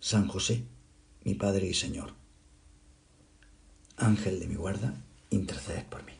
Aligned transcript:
San 0.00 0.28
José, 0.28 0.64
mi 1.24 1.34
Padre 1.34 1.66
y 1.66 1.74
Señor, 1.74 2.14
Ángel 3.96 4.38
de 4.40 4.46
mi 4.46 4.54
guarda, 4.54 4.94
interceded 5.30 5.84
por 5.86 6.04
mí. 6.04 6.12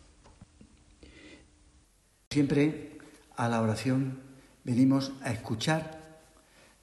Siempre 2.30 2.98
a 3.36 3.48
la 3.48 3.62
oración 3.62 4.20
venimos 4.64 5.12
a 5.22 5.32
escuchar 5.32 6.22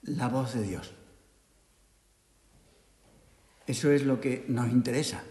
la 0.01 0.27
voz 0.27 0.53
de 0.53 0.63
Dios. 0.63 0.93
Eso 3.67 3.91
es 3.91 4.03
lo 4.03 4.21
que 4.21 4.45
nos 4.47 4.71
interesa. 4.71 5.23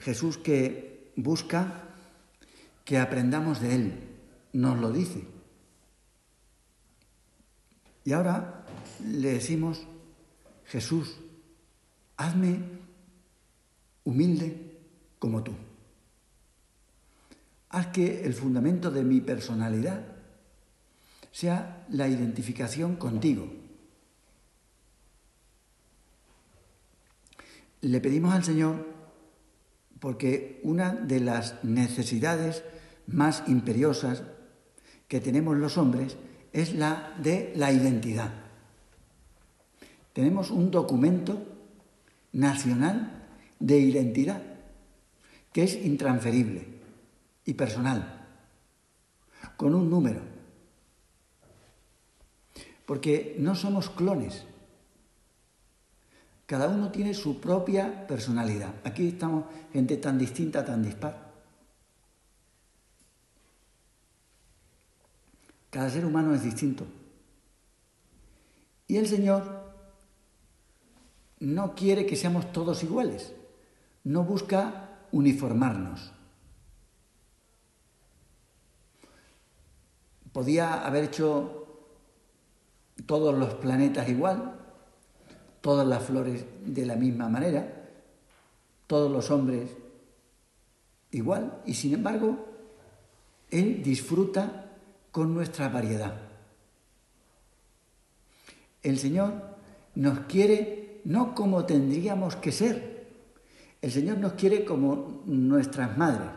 Jesús 0.00 0.38
que 0.38 1.12
busca 1.16 1.84
que 2.84 2.98
aprendamos 2.98 3.60
de 3.60 3.74
Él, 3.74 4.08
nos 4.52 4.78
lo 4.78 4.92
dice. 4.92 5.26
Y 8.04 8.12
ahora 8.12 8.57
le 9.00 9.32
decimos, 9.32 9.86
Jesús, 10.66 11.16
hazme 12.16 12.60
humilde 14.04 14.78
como 15.18 15.42
tú. 15.42 15.52
Haz 17.70 17.88
que 17.88 18.24
el 18.24 18.34
fundamento 18.34 18.90
de 18.90 19.04
mi 19.04 19.20
personalidad 19.20 20.04
sea 21.30 21.86
la 21.90 22.08
identificación 22.08 22.96
contigo. 22.96 23.52
Le 27.80 28.00
pedimos 28.00 28.34
al 28.34 28.44
Señor 28.44 28.86
porque 30.00 30.60
una 30.64 30.94
de 30.94 31.20
las 31.20 31.62
necesidades 31.64 32.64
más 33.06 33.44
imperiosas 33.46 34.22
que 35.06 35.20
tenemos 35.20 35.56
los 35.56 35.78
hombres 35.78 36.16
es 36.52 36.74
la 36.74 37.14
de 37.22 37.52
la 37.56 37.72
identidad. 37.72 38.47
Tenemos 40.18 40.50
un 40.50 40.72
documento 40.72 41.40
nacional 42.32 43.28
de 43.60 43.78
identidad 43.78 44.42
que 45.52 45.62
es 45.62 45.76
intransferible 45.76 46.66
y 47.44 47.54
personal, 47.54 48.26
con 49.56 49.76
un 49.76 49.88
número. 49.88 50.20
Porque 52.84 53.36
no 53.38 53.54
somos 53.54 53.90
clones. 53.90 54.44
Cada 56.46 56.66
uno 56.66 56.90
tiene 56.90 57.14
su 57.14 57.40
propia 57.40 58.08
personalidad. 58.08 58.74
Aquí 58.82 59.06
estamos 59.06 59.44
gente 59.72 59.98
tan 59.98 60.18
distinta, 60.18 60.64
tan 60.64 60.82
dispar. 60.82 61.30
Cada 65.70 65.88
ser 65.88 66.04
humano 66.04 66.34
es 66.34 66.42
distinto. 66.42 66.88
Y 68.88 68.96
el 68.96 69.06
Señor 69.06 69.67
no 71.40 71.74
quiere 71.74 72.06
que 72.06 72.16
seamos 72.16 72.52
todos 72.52 72.82
iguales, 72.82 73.32
no 74.04 74.24
busca 74.24 74.98
uniformarnos. 75.12 76.12
Podía 80.32 80.86
haber 80.86 81.04
hecho 81.04 81.66
todos 83.06 83.36
los 83.36 83.54
planetas 83.54 84.08
igual, 84.08 84.60
todas 85.60 85.86
las 85.86 86.04
flores 86.04 86.44
de 86.64 86.86
la 86.86 86.96
misma 86.96 87.28
manera, 87.28 87.88
todos 88.86 89.10
los 89.10 89.30
hombres 89.30 89.70
igual, 91.10 91.62
y 91.64 91.74
sin 91.74 91.94
embargo, 91.94 92.46
Él 93.50 93.82
disfruta 93.82 94.72
con 95.10 95.34
nuestra 95.34 95.68
variedad. 95.68 96.14
El 98.82 98.98
Señor 98.98 99.56
nos 99.94 100.20
quiere 100.20 100.87
no 101.08 101.34
como 101.34 101.64
tendríamos 101.64 102.36
que 102.36 102.52
ser. 102.52 103.08
El 103.80 103.90
Señor 103.90 104.18
nos 104.18 104.34
quiere 104.34 104.62
como 104.62 105.22
nuestras 105.24 105.96
madres, 105.96 106.28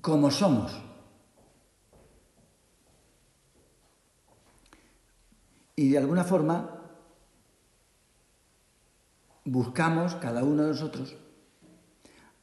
como 0.00 0.30
somos. 0.30 0.72
Y 5.76 5.90
de 5.90 5.98
alguna 5.98 6.24
forma 6.24 6.70
buscamos, 9.44 10.14
cada 10.14 10.42
uno 10.42 10.62
de 10.62 10.68
nosotros, 10.70 11.14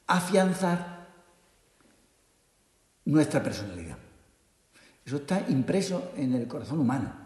afianzar 0.06 1.07
nuestra 3.06 3.41
personalidad. 3.41 3.97
Eso 5.03 5.16
está 5.16 5.50
impreso 5.50 6.12
en 6.16 6.35
el 6.35 6.47
corazón 6.47 6.79
humano. 6.79 7.21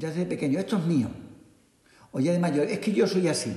Ya 0.00 0.08
desde 0.08 0.24
pequeño, 0.24 0.58
esto 0.58 0.78
es 0.78 0.86
mío. 0.86 1.10
O 2.12 2.20
ya 2.20 2.32
de 2.32 2.38
mayor, 2.38 2.66
es 2.66 2.78
que 2.78 2.90
yo 2.90 3.06
soy 3.06 3.28
así. 3.28 3.54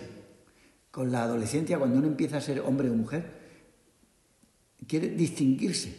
Con 0.92 1.10
la 1.10 1.24
adolescencia, 1.24 1.80
cuando 1.80 1.98
uno 1.98 2.08
empieza 2.08 2.36
a 2.36 2.42
ser 2.42 2.60
hombre 2.60 2.90
o 2.90 2.94
mujer, 2.94 3.24
quiere 4.86 5.08
distinguirse. 5.12 5.96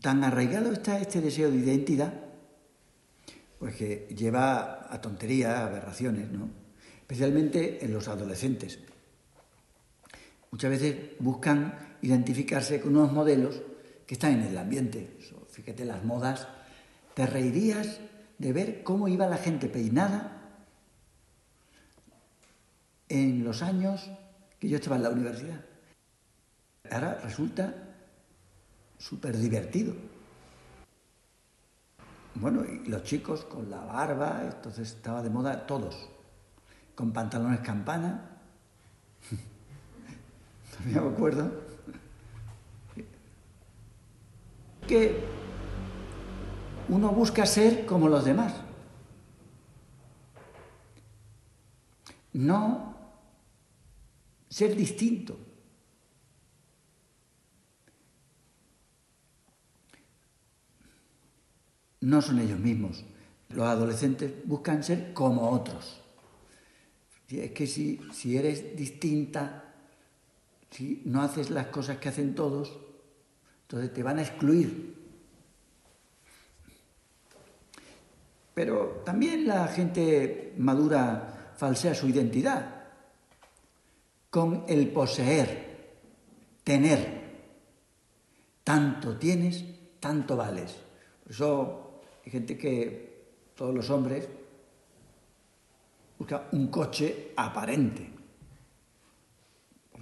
Tan 0.00 0.22
arraigado 0.22 0.70
está 0.70 1.00
este 1.00 1.20
deseo 1.20 1.50
de 1.50 1.56
identidad, 1.56 2.14
pues 3.58 3.74
que 3.74 4.14
lleva 4.16 4.94
a 4.94 5.00
tonterías, 5.00 5.58
aberraciones, 5.58 6.30
¿no? 6.30 6.48
Especialmente 7.00 7.84
en 7.84 7.92
los 7.92 8.06
adolescentes. 8.06 8.78
Muchas 10.52 10.70
veces 10.70 10.96
buscan 11.18 11.96
identificarse 12.02 12.80
con 12.80 12.94
unos 12.94 13.12
modelos 13.12 13.60
que 14.06 14.14
están 14.14 14.34
en 14.34 14.42
el 14.42 14.56
ambiente. 14.56 15.16
Fíjate 15.54 15.84
las 15.84 16.02
modas. 16.04 16.48
Te 17.14 17.26
reirías 17.26 18.00
de 18.38 18.52
ver 18.52 18.82
cómo 18.82 19.06
iba 19.06 19.28
la 19.28 19.36
gente 19.36 19.68
peinada 19.68 20.32
en 23.08 23.44
los 23.44 23.62
años 23.62 24.10
que 24.58 24.68
yo 24.68 24.76
estaba 24.76 24.96
en 24.96 25.04
la 25.04 25.10
universidad. 25.10 25.64
Ahora 26.90 27.20
resulta 27.22 27.72
súper 28.98 29.36
divertido. 29.38 29.94
Bueno, 32.34 32.64
y 32.64 32.88
los 32.88 33.04
chicos 33.04 33.44
con 33.44 33.70
la 33.70 33.78
barba, 33.78 34.42
entonces 34.42 34.88
estaba 34.88 35.22
de 35.22 35.30
moda 35.30 35.66
todos, 35.66 36.10
con 36.96 37.12
pantalones 37.12 37.60
campana, 37.60 38.40
me 40.84 40.98
acuerdo 40.98 41.52
que 44.88 45.43
uno 46.88 47.10
busca 47.10 47.46
ser 47.46 47.86
como 47.86 48.08
los 48.08 48.24
demás. 48.24 48.54
No 52.32 52.94
ser 54.48 54.76
distinto. 54.76 55.36
No 62.00 62.20
son 62.20 62.38
ellos 62.38 62.58
mismos. 62.58 63.04
Los 63.48 63.66
adolescentes 63.66 64.32
buscan 64.44 64.84
ser 64.84 65.12
como 65.12 65.50
otros. 65.50 66.00
Es 67.28 67.52
que 67.52 67.66
si, 67.66 68.00
si 68.12 68.36
eres 68.36 68.76
distinta, 68.76 69.74
si 70.70 71.02
no 71.04 71.22
haces 71.22 71.50
las 71.50 71.68
cosas 71.68 71.98
que 71.98 72.08
hacen 72.08 72.34
todos, 72.34 72.78
entonces 73.62 73.92
te 73.92 74.02
van 74.02 74.18
a 74.18 74.22
excluir. 74.22 75.03
Pero 78.54 79.02
también 79.04 79.46
la 79.46 79.66
gente 79.68 80.54
madura 80.56 81.52
falsea 81.56 81.94
su 81.94 82.08
identidad 82.08 82.84
con 84.30 84.64
el 84.68 84.88
poseer, 84.88 85.96
tener. 86.62 87.24
Tanto 88.62 89.16
tienes, 89.18 89.64
tanto 90.00 90.36
vales. 90.36 90.76
Por 91.22 91.32
eso 91.32 92.00
hay 92.24 92.32
gente 92.32 92.56
que, 92.56 93.26
todos 93.54 93.74
los 93.74 93.90
hombres, 93.90 94.28
buscan 96.18 96.44
un 96.52 96.68
coche 96.68 97.32
aparente 97.36 98.14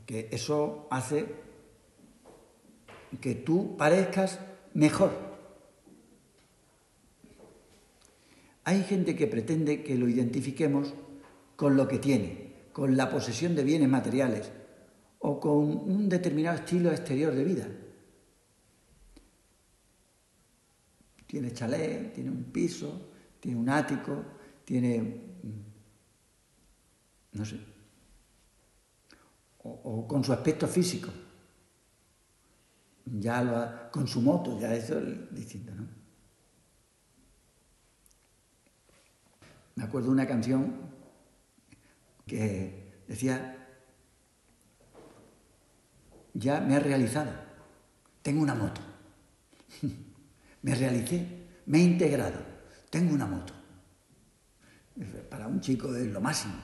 porque 0.03 0.29
eso 0.33 0.89
hace 0.91 1.27
que 3.21 3.37
tú 3.37 3.77
parezcas 3.77 4.41
mejor. 4.75 5.32
Hay 8.65 8.85
gente 8.85 9.17
que 9.17 9.27
pretende 9.27 9.83
que 9.83 9.97
lo 9.97 10.09
identifiquemos 10.09 10.95
con 11.57 11.77
lo 11.77 11.89
que 11.89 11.99
tiene, 11.99 12.69
con 12.73 12.97
la 12.97 13.11
posesión 13.11 13.55
de 13.55 13.65
bienes 13.65 13.89
materiales 13.89 14.53
o 15.19 15.41
con 15.41 15.55
un 15.55 16.09
determinado 16.09 16.59
estilo 16.59 16.91
exterior 16.91 17.35
de 17.35 17.45
vida. 17.45 17.69
Tiene 21.27 21.53
chalet, 21.53 22.13
tiene 22.13 22.31
un 22.31 22.45
piso, 22.45 23.11
tiene 23.41 23.59
un 23.59 23.69
ático, 23.69 24.25
tiene, 24.65 25.01
mm, 25.01 25.61
no 27.33 27.45
sé, 27.45 27.59
o, 29.65 30.07
con 30.07 30.23
su 30.23 30.33
aspecto 30.33 30.67
físico. 30.67 31.11
Ya 33.05 33.43
lo 33.43 33.91
con 33.91 34.07
su 34.07 34.21
moto, 34.21 34.59
ya 34.59 34.75
eso 34.75 34.99
es 34.99 35.35
distinto, 35.35 35.75
¿no? 35.75 36.02
Me 39.75 39.85
acuerdo 39.85 40.11
una 40.11 40.27
canción 40.27 40.75
que 42.27 43.03
decía, 43.09 43.63
ya 46.35 46.61
me 46.61 46.75
he 46.77 46.81
realizado, 46.81 47.31
tengo 48.23 48.43
una 48.43 48.55
moto, 48.55 48.81
me 50.63 50.75
realicé, 50.75 51.27
me 51.67 51.79
he 51.79 51.83
integrado, 51.83 52.41
tengo 52.91 53.15
una 53.15 53.27
moto. 53.27 53.55
Para 55.31 55.47
un 55.47 55.61
chico 55.61 55.95
es 55.97 56.07
lo 56.07 56.21
máximo, 56.21 56.55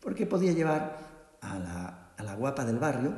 porque 0.00 0.26
podía 0.26 0.52
llevar 0.52 0.98
a 1.40 1.58
la, 2.22 2.34
guapa 2.34 2.64
del 2.64 2.78
barrio, 2.78 3.14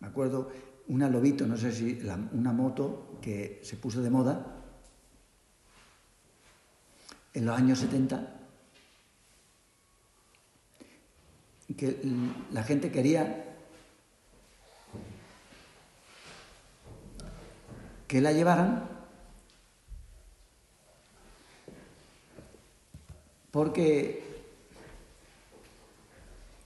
me 0.00 0.08
acuerdo, 0.08 0.50
una 0.88 1.08
lobito, 1.08 1.46
no 1.46 1.56
sé 1.56 1.72
si 1.72 2.00
una 2.32 2.52
moto 2.52 3.18
que 3.20 3.60
se 3.62 3.76
puso 3.76 4.02
de 4.02 4.10
moda, 4.10 4.61
en 7.34 7.46
los 7.46 7.56
años 7.56 7.78
70, 7.78 8.38
que 11.76 11.98
la 12.52 12.62
gente 12.62 12.92
quería 12.92 13.44
que 18.06 18.20
la 18.20 18.32
llevaran 18.32 18.86
porque 23.50 24.22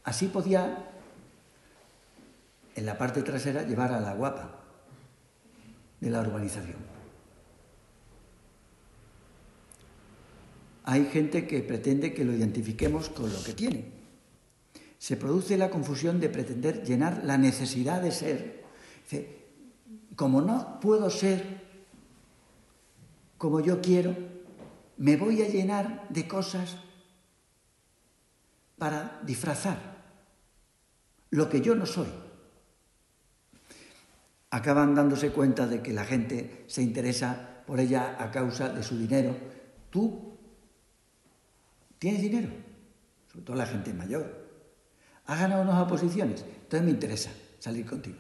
así 0.05 0.27
podía 0.27 0.91
en 2.75 2.87
la 2.87 2.99
parte 2.99 3.23
trasera 3.23 3.63
llevar 3.63 3.93
a 3.93 4.01
la 4.01 4.15
guapa 4.15 4.51
de 6.01 6.11
la 6.11 6.21
urbanización. 6.21 6.96
Hay 10.87 11.07
gente 11.07 11.49
que 11.49 11.61
pretende 11.63 12.15
que 12.15 12.25
lo 12.25 12.33
identifiquemos 12.33 13.09
con 13.11 13.31
lo 13.31 13.43
que 13.43 13.53
tiene. 13.53 13.85
Se 14.99 15.17
produce 15.17 15.59
la 15.59 15.69
confusión 15.69 16.21
de 16.21 16.29
pretender 16.29 16.85
llenar 16.85 17.23
la 17.25 17.37
necesidad 17.37 18.01
de 18.01 18.13
ser. 18.13 18.65
como 20.15 20.41
no 20.41 20.81
puedo 20.81 21.11
ser 21.11 21.67
como 23.37 23.61
yo 23.61 23.83
quiero, 23.83 24.17
me 24.97 25.17
voy 25.17 25.43
a 25.43 25.49
llenar 25.49 26.09
de 26.09 26.27
cosas 26.27 26.77
para 28.79 29.21
disfrazar 29.27 29.79
lo 31.31 31.49
que 31.49 31.61
yo 31.61 31.75
no 31.75 31.85
soy. 31.85 32.09
Acaban 34.51 34.95
dándose 34.95 35.33
cuenta 35.33 35.67
de 35.67 35.83
que 35.83 35.93
la 35.93 36.05
gente 36.05 36.65
se 36.69 36.81
interesa 36.81 37.65
por 37.67 37.81
ella 37.81 38.17
a 38.19 38.31
causa 38.31 38.69
de 38.69 38.83
su 38.85 38.97
dinero. 38.97 39.37
Tú 39.91 40.36
¿Tienes 41.99 42.23
dinero? 42.23 42.51
Sobre 43.31 43.45
todo 43.45 43.57
la 43.57 43.67
gente 43.67 43.93
mayor. 43.93 44.47
¿Has 45.27 45.41
ganado 45.41 45.63
unas 45.63 45.83
oposiciones? 45.83 46.43
Entonces 46.43 46.83
me 46.83 46.91
interesa 46.91 47.31
salir 47.59 47.87
contigo. 47.87 48.19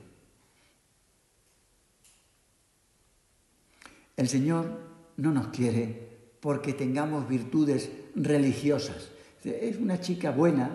El 4.16 4.28
Señor 4.28 4.80
no 5.16 5.30
nos 5.30 5.48
quiere 5.48 6.36
porque 6.40 6.72
tengamos 6.72 7.28
virtudes 7.28 7.90
religiosas. 8.14 9.10
Es 9.44 9.76
una 9.76 10.00
chica 10.00 10.30
buena, 10.30 10.70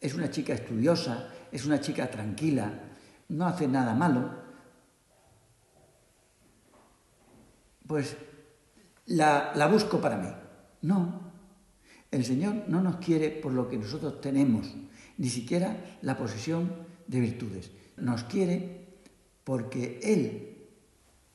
es 0.00 0.14
una 0.14 0.30
chica 0.30 0.54
estudiosa, 0.54 1.32
es 1.52 1.66
una 1.66 1.80
chica 1.80 2.10
tranquila, 2.10 2.72
no 3.28 3.46
hace 3.46 3.66
nada 3.68 3.94
malo. 3.94 4.30
Pues 7.86 8.16
la, 9.06 9.52
la 9.54 9.66
busco 9.66 10.00
para 10.00 10.16
mí. 10.16 10.28
No, 10.82 11.25
el 12.16 12.24
Señor 12.24 12.64
no 12.68 12.80
nos 12.80 12.96
quiere 12.96 13.30
por 13.30 13.52
lo 13.52 13.68
que 13.68 13.76
nosotros 13.76 14.20
tenemos, 14.20 14.74
ni 15.18 15.28
siquiera 15.28 15.98
la 16.02 16.16
posesión 16.16 16.72
de 17.06 17.20
virtudes. 17.20 17.70
Nos 17.96 18.24
quiere 18.24 18.86
porque 19.44 20.00
Él, 20.02 20.66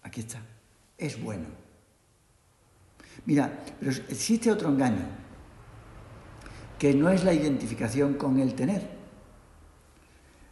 aquí 0.02 0.22
está, 0.22 0.42
es 0.98 1.22
bueno. 1.22 1.46
Mira, 3.26 3.64
pero 3.80 3.92
existe 3.92 4.52
otro 4.52 4.70
engaño, 4.70 5.06
que 6.80 6.96
no 6.96 7.10
es 7.10 7.24
la 7.24 7.34
identificación 7.34 8.16
con 8.16 8.40
el 8.40 8.56
tener. 8.56 8.82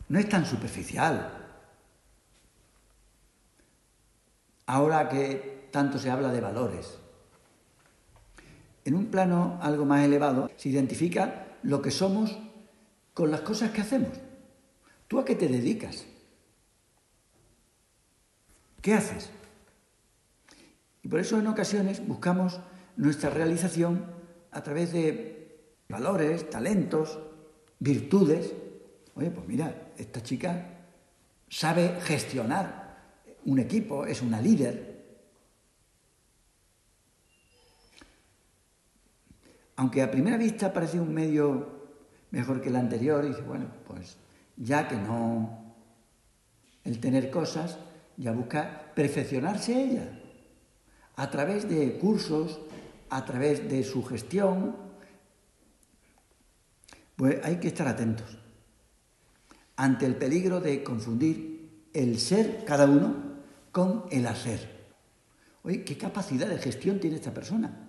No 0.09 0.19
es 0.19 0.29
tan 0.29 0.45
superficial. 0.45 1.33
Ahora 4.67 5.09
que 5.09 5.69
tanto 5.71 5.97
se 5.97 6.11
habla 6.11 6.31
de 6.31 6.41
valores, 6.41 6.99
en 8.85 8.95
un 8.95 9.07
plano 9.07 9.59
algo 9.61 9.85
más 9.85 10.05
elevado, 10.05 10.49
se 10.55 10.69
identifica 10.69 11.57
lo 11.63 11.81
que 11.81 11.91
somos 11.91 12.37
con 13.13 13.31
las 13.31 13.41
cosas 13.41 13.71
que 13.71 13.81
hacemos. 13.81 14.11
¿Tú 15.07 15.19
a 15.19 15.25
qué 15.25 15.35
te 15.35 15.47
dedicas? 15.47 16.05
¿Qué 18.81 18.93
haces? 18.93 19.29
Y 21.03 21.07
por 21.07 21.19
eso 21.19 21.39
en 21.39 21.47
ocasiones 21.47 22.05
buscamos 22.07 22.59
nuestra 22.95 23.29
realización 23.29 24.05
a 24.51 24.61
través 24.63 24.93
de 24.93 25.39
valores, 25.87 26.49
talentos, 26.49 27.19
virtudes. 27.79 28.53
Oye, 29.15 29.31
pues 29.31 29.47
mira, 29.47 29.91
esta 29.97 30.21
chica 30.21 30.79
sabe 31.49 31.99
gestionar 32.01 32.89
un 33.45 33.59
equipo, 33.59 34.05
es 34.05 34.21
una 34.21 34.41
líder, 34.41 34.88
aunque 39.79 40.01
a 40.01 40.12
primera 40.12 40.36
vista 40.36 40.74
parece 40.74 41.00
un 41.00 41.13
medio 41.13 41.88
mejor 42.31 42.59
que 42.59 42.67
el 42.67 42.75
anterior, 42.75 43.24
y 43.24 43.29
dice, 43.29 43.43
bueno, 43.43 43.67
pues 43.88 44.17
ya 44.57 44.89
que 44.89 44.98
no 44.98 45.74
el 46.83 47.00
tener 47.00 47.31
cosas, 47.31 47.77
ya 48.17 48.33
busca 48.33 48.91
perfeccionarse 48.93 49.81
ella 49.81 50.19
a 51.15 51.29
través 51.29 51.69
de 51.69 51.98
cursos, 51.98 52.59
a 53.09 53.24
través 53.24 53.69
de 53.69 53.86
su 53.86 54.03
gestión. 54.03 54.75
Pues 57.15 57.39
hay 57.45 57.55
que 57.62 57.69
estar 57.69 57.88
atentos 57.88 58.38
ante 59.77 60.05
el 60.05 60.17
peligro 60.17 60.59
de 60.59 60.83
confundir 60.83 61.88
el 61.93 62.19
ser 62.19 62.65
cada 62.65 62.86
uno 62.86 63.15
con 63.71 64.03
el 64.12 64.27
hacer. 64.27 64.89
Oye, 65.63 65.86
¿qué 65.86 65.98
capacidad 65.98 66.50
de 66.50 66.57
gestión 66.57 67.00
tiene 67.00 67.15
esta 67.15 67.33
persona? 67.33 67.88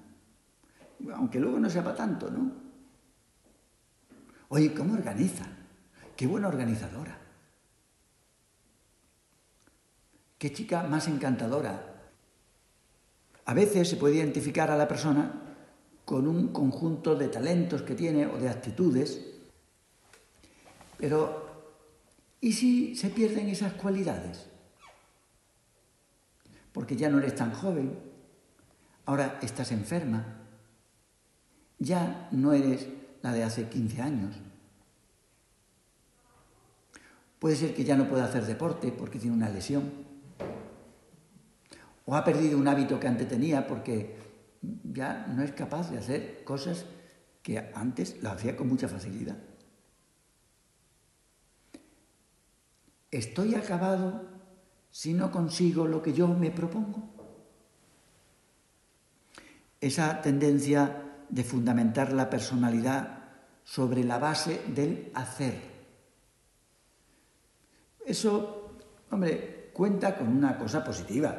Aunque 1.15 1.41
luego 1.41 1.59
no 1.59 1.71
sepa 1.71 1.95
tanto, 1.95 2.31
¿no? 2.31 2.53
Oye, 4.49 4.75
¿cómo 4.75 4.95
organiza? 4.95 5.47
Qué 6.17 6.27
buena 6.27 6.49
organizadora. 6.49 7.19
Qué 10.39 10.53
chica 10.53 10.83
más 10.85 11.07
encantadora. 11.07 12.11
A 13.45 13.55
veces 13.55 13.89
se 13.89 13.97
puede 13.97 14.17
identificar 14.17 14.71
a 14.71 14.77
la 14.77 14.89
persona 14.89 15.51
con 16.05 16.27
un 16.27 16.49
conjunto 16.49 17.15
de 17.15 17.29
talentos 17.29 17.83
que 17.83 17.95
tiene 17.95 18.27
o 18.27 18.39
de 18.39 18.49
actitudes, 18.49 19.21
pero 20.97 21.47
¿y 22.41 22.53
si 22.53 22.97
se 22.97 23.11
pierden 23.11 23.49
esas 23.49 23.75
cualidades? 23.75 24.47
Porque 26.73 26.97
ya 26.97 27.09
no 27.09 27.19
eres 27.19 27.35
tan 27.35 27.53
joven, 27.53 27.97
ahora 29.07 29.39
estás 29.43 29.73
enferma, 29.73 30.40
ya 31.81 32.29
no 32.31 32.53
eres 32.53 32.87
la 33.23 33.33
de 33.33 33.43
hace 33.43 33.69
15 33.69 34.03
años. 34.03 34.37
Puede 37.41 37.57
ser 37.57 37.75
que 37.75 37.83
ya 37.83 37.97
no 37.97 38.09
pueda 38.09 38.27
hacer 38.27 38.47
deporte 38.47 38.93
porque 38.93 39.19
tiene 39.19 39.35
una 39.35 39.49
lesión. 39.49 39.91
O 42.05 42.15
ha 42.15 42.23
perdido 42.23 42.59
un 42.59 42.69
hábito 42.69 43.01
que 43.01 43.09
antes 43.09 43.27
tenía 43.27 43.67
porque 43.67 44.17
ya 44.85 45.27
no 45.27 45.43
es 45.43 45.53
capaz 45.53 45.91
de 45.91 45.99
hacer 45.99 46.45
cosas 46.45 46.85
que 47.43 47.73
antes 47.75 48.23
lo 48.23 48.31
hacía 48.31 48.57
con 48.57 48.69
mucha 48.69 48.89
facilidad. 48.89 49.39
Estoy 53.11 53.55
acabado 53.55 54.29
si 54.91 55.15
no 55.15 55.33
consigo 55.33 55.87
lo 55.87 56.03
que 56.03 56.13
yo 56.13 56.29
me 56.29 56.51
propongo. 56.51 57.11
esa 59.81 60.21
tendencia 60.21 61.10
de 61.31 61.45
fundamentar 61.45 62.13
la 62.13 62.29
personalidad 62.29 63.21
sobre 63.63 64.03
la 64.05 64.19
base 64.19 64.63
del 64.75 65.13
hacer. 65.15 65.55
Eso, 68.05 68.75
hombre, 69.11 69.71
cuenta 69.73 70.17
con 70.17 70.29
una 70.29 70.59
cosa 70.59 70.83
positiva. 70.83 71.31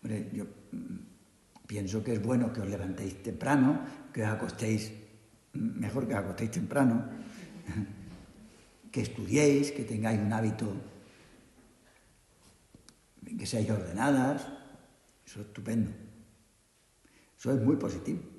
Hombre, 0.00 0.30
yo 0.32 0.44
mm, 0.70 1.66
pienso 1.66 2.02
que 2.04 2.14
es 2.14 2.22
bueno 2.22 2.52
que 2.52 2.60
os 2.60 2.68
levantéis 2.68 3.22
temprano, 3.22 3.82
que 4.12 4.22
os 4.22 4.30
acostéis, 4.30 4.92
mm, 5.54 5.80
mejor 5.82 6.06
que 6.06 6.14
os 6.14 6.20
acostéis 6.22 6.50
temprano, 6.50 7.02
que 8.92 9.02
estudiéis, 9.02 9.72
que 9.72 9.82
tengáis 9.82 10.20
un 10.20 10.32
hábito, 10.32 10.70
que 13.26 13.46
seáis 13.46 13.70
ordenadas. 13.70 14.46
Eso 15.26 15.40
es 15.40 15.46
estupendo. 15.46 15.90
Eso 17.34 17.50
es 17.50 17.60
muy 17.62 17.74
positivo 17.74 18.31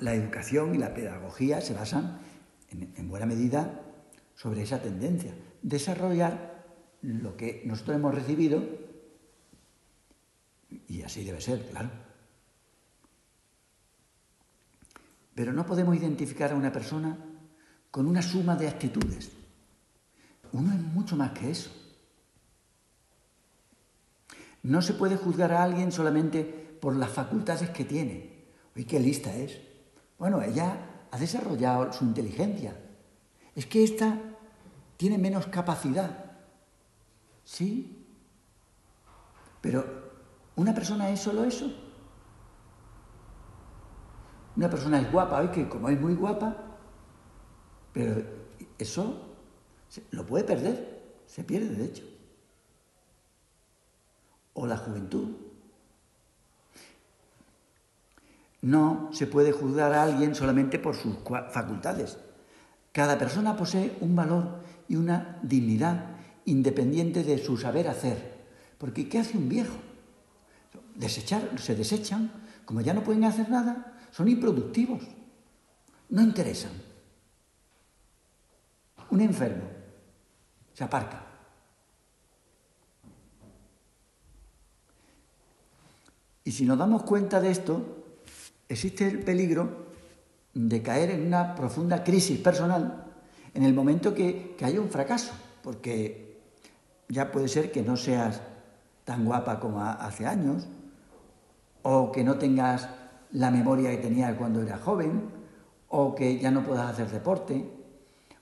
la 0.00 0.14
educación 0.14 0.74
y 0.74 0.78
la 0.78 0.94
pedagogía 0.94 1.60
se 1.60 1.74
basan 1.74 2.20
en, 2.70 3.08
buena 3.08 3.26
medida 3.26 3.82
sobre 4.34 4.62
esa 4.62 4.82
tendencia, 4.82 5.34
desarrollar 5.62 6.64
lo 7.02 7.36
que 7.36 7.62
nosotros 7.66 7.96
hemos 7.96 8.14
recibido 8.14 8.62
y 10.88 11.02
así 11.02 11.24
debe 11.24 11.40
ser, 11.40 11.68
claro. 11.70 11.90
Pero 15.34 15.52
no 15.52 15.66
podemos 15.66 15.96
identificar 15.96 16.52
a 16.52 16.56
una 16.56 16.72
persona 16.72 17.16
con 17.90 18.06
una 18.06 18.22
suma 18.22 18.56
de 18.56 18.68
actitudes. 18.68 19.32
Uno 20.52 20.72
es 20.72 20.80
mucho 20.80 21.16
más 21.16 21.32
que 21.32 21.50
eso. 21.50 21.70
No 24.62 24.80
se 24.80 24.94
puede 24.94 25.16
juzgar 25.16 25.52
a 25.52 25.62
alguien 25.62 25.92
solamente 25.92 26.44
por 26.80 26.96
las 26.96 27.10
facultades 27.10 27.70
que 27.70 27.84
tiene 27.84 28.33
Uy, 28.76 28.84
qué 28.84 28.98
lista 28.98 29.34
es. 29.34 29.60
Bueno, 30.18 30.42
ella 30.42 31.06
ha 31.10 31.18
desarrollado 31.18 31.92
su 31.92 32.04
inteligencia. 32.04 32.76
Es 33.54 33.66
que 33.66 33.84
esta 33.84 34.18
tiene 34.96 35.18
menos 35.18 35.46
capacidad. 35.46 36.32
¿Sí? 37.44 38.06
Pero 39.60 39.84
una 40.56 40.74
persona 40.74 41.10
es 41.10 41.20
solo 41.20 41.44
eso. 41.44 41.72
Una 44.56 44.70
persona 44.70 45.00
es 45.00 45.10
guapa, 45.10 45.40
hoy 45.40 45.48
que 45.48 45.68
como 45.68 45.88
es 45.88 46.00
muy 46.00 46.14
guapa, 46.14 46.56
pero 47.92 48.22
eso 48.78 49.36
lo 50.10 50.24
puede 50.26 50.44
perder, 50.44 51.16
se 51.26 51.42
pierde 51.42 51.74
de 51.74 51.84
hecho. 51.84 52.04
O 54.52 54.66
la 54.66 54.76
juventud. 54.76 55.43
No 58.64 59.10
se 59.12 59.26
puede 59.26 59.52
juzgar 59.52 59.92
a 59.92 60.04
alguien 60.04 60.34
solamente 60.34 60.78
por 60.78 60.96
sus 60.96 61.16
facultades. 61.50 62.16
Cada 62.92 63.18
persona 63.18 63.58
posee 63.58 63.94
un 64.00 64.16
valor 64.16 64.62
y 64.88 64.96
una 64.96 65.38
dignidad 65.42 66.16
independiente 66.46 67.24
de 67.24 67.36
su 67.36 67.58
saber 67.58 67.88
hacer. 67.88 68.46
Porque 68.78 69.06
¿qué 69.06 69.18
hace 69.18 69.36
un 69.36 69.50
viejo? 69.50 69.76
Desechar, 70.94 71.60
se 71.60 71.74
desechan, 71.74 72.32
como 72.64 72.80
ya 72.80 72.94
no 72.94 73.04
pueden 73.04 73.24
hacer 73.24 73.50
nada, 73.50 73.98
son 74.10 74.28
improductivos, 74.28 75.02
no 76.08 76.22
interesan. 76.22 76.72
Un 79.10 79.20
enfermo 79.20 79.64
se 80.72 80.84
aparca. 80.84 81.22
Y 86.44 86.52
si 86.52 86.64
nos 86.64 86.78
damos 86.78 87.02
cuenta 87.02 87.42
de 87.42 87.50
esto, 87.50 87.93
existe 88.68 89.06
el 89.06 89.20
peligro 89.20 89.84
de 90.54 90.82
caer 90.82 91.10
en 91.10 91.26
una 91.26 91.54
profunda 91.54 92.04
crisis 92.04 92.38
personal 92.38 93.04
en 93.54 93.62
el 93.62 93.72
momento 93.72 94.12
que, 94.14 94.56
haya 94.62 94.80
un 94.80 94.90
fracaso, 94.90 95.32
porque 95.62 96.40
ya 97.08 97.30
puede 97.30 97.48
ser 97.48 97.70
que 97.70 97.82
no 97.82 97.96
seas 97.96 98.40
tan 99.04 99.24
guapa 99.24 99.60
como 99.60 99.80
hace 99.80 100.26
años, 100.26 100.66
o 101.82 102.10
que 102.10 102.24
no 102.24 102.36
tengas 102.36 102.88
la 103.30 103.50
memoria 103.50 103.90
que 103.90 103.98
tenías 103.98 104.36
cuando 104.36 104.60
eras 104.60 104.80
joven, 104.80 105.30
o 105.88 106.14
que 106.14 106.38
ya 106.38 106.50
no 106.50 106.64
puedas 106.64 106.90
hacer 106.90 107.08
deporte, 107.10 107.64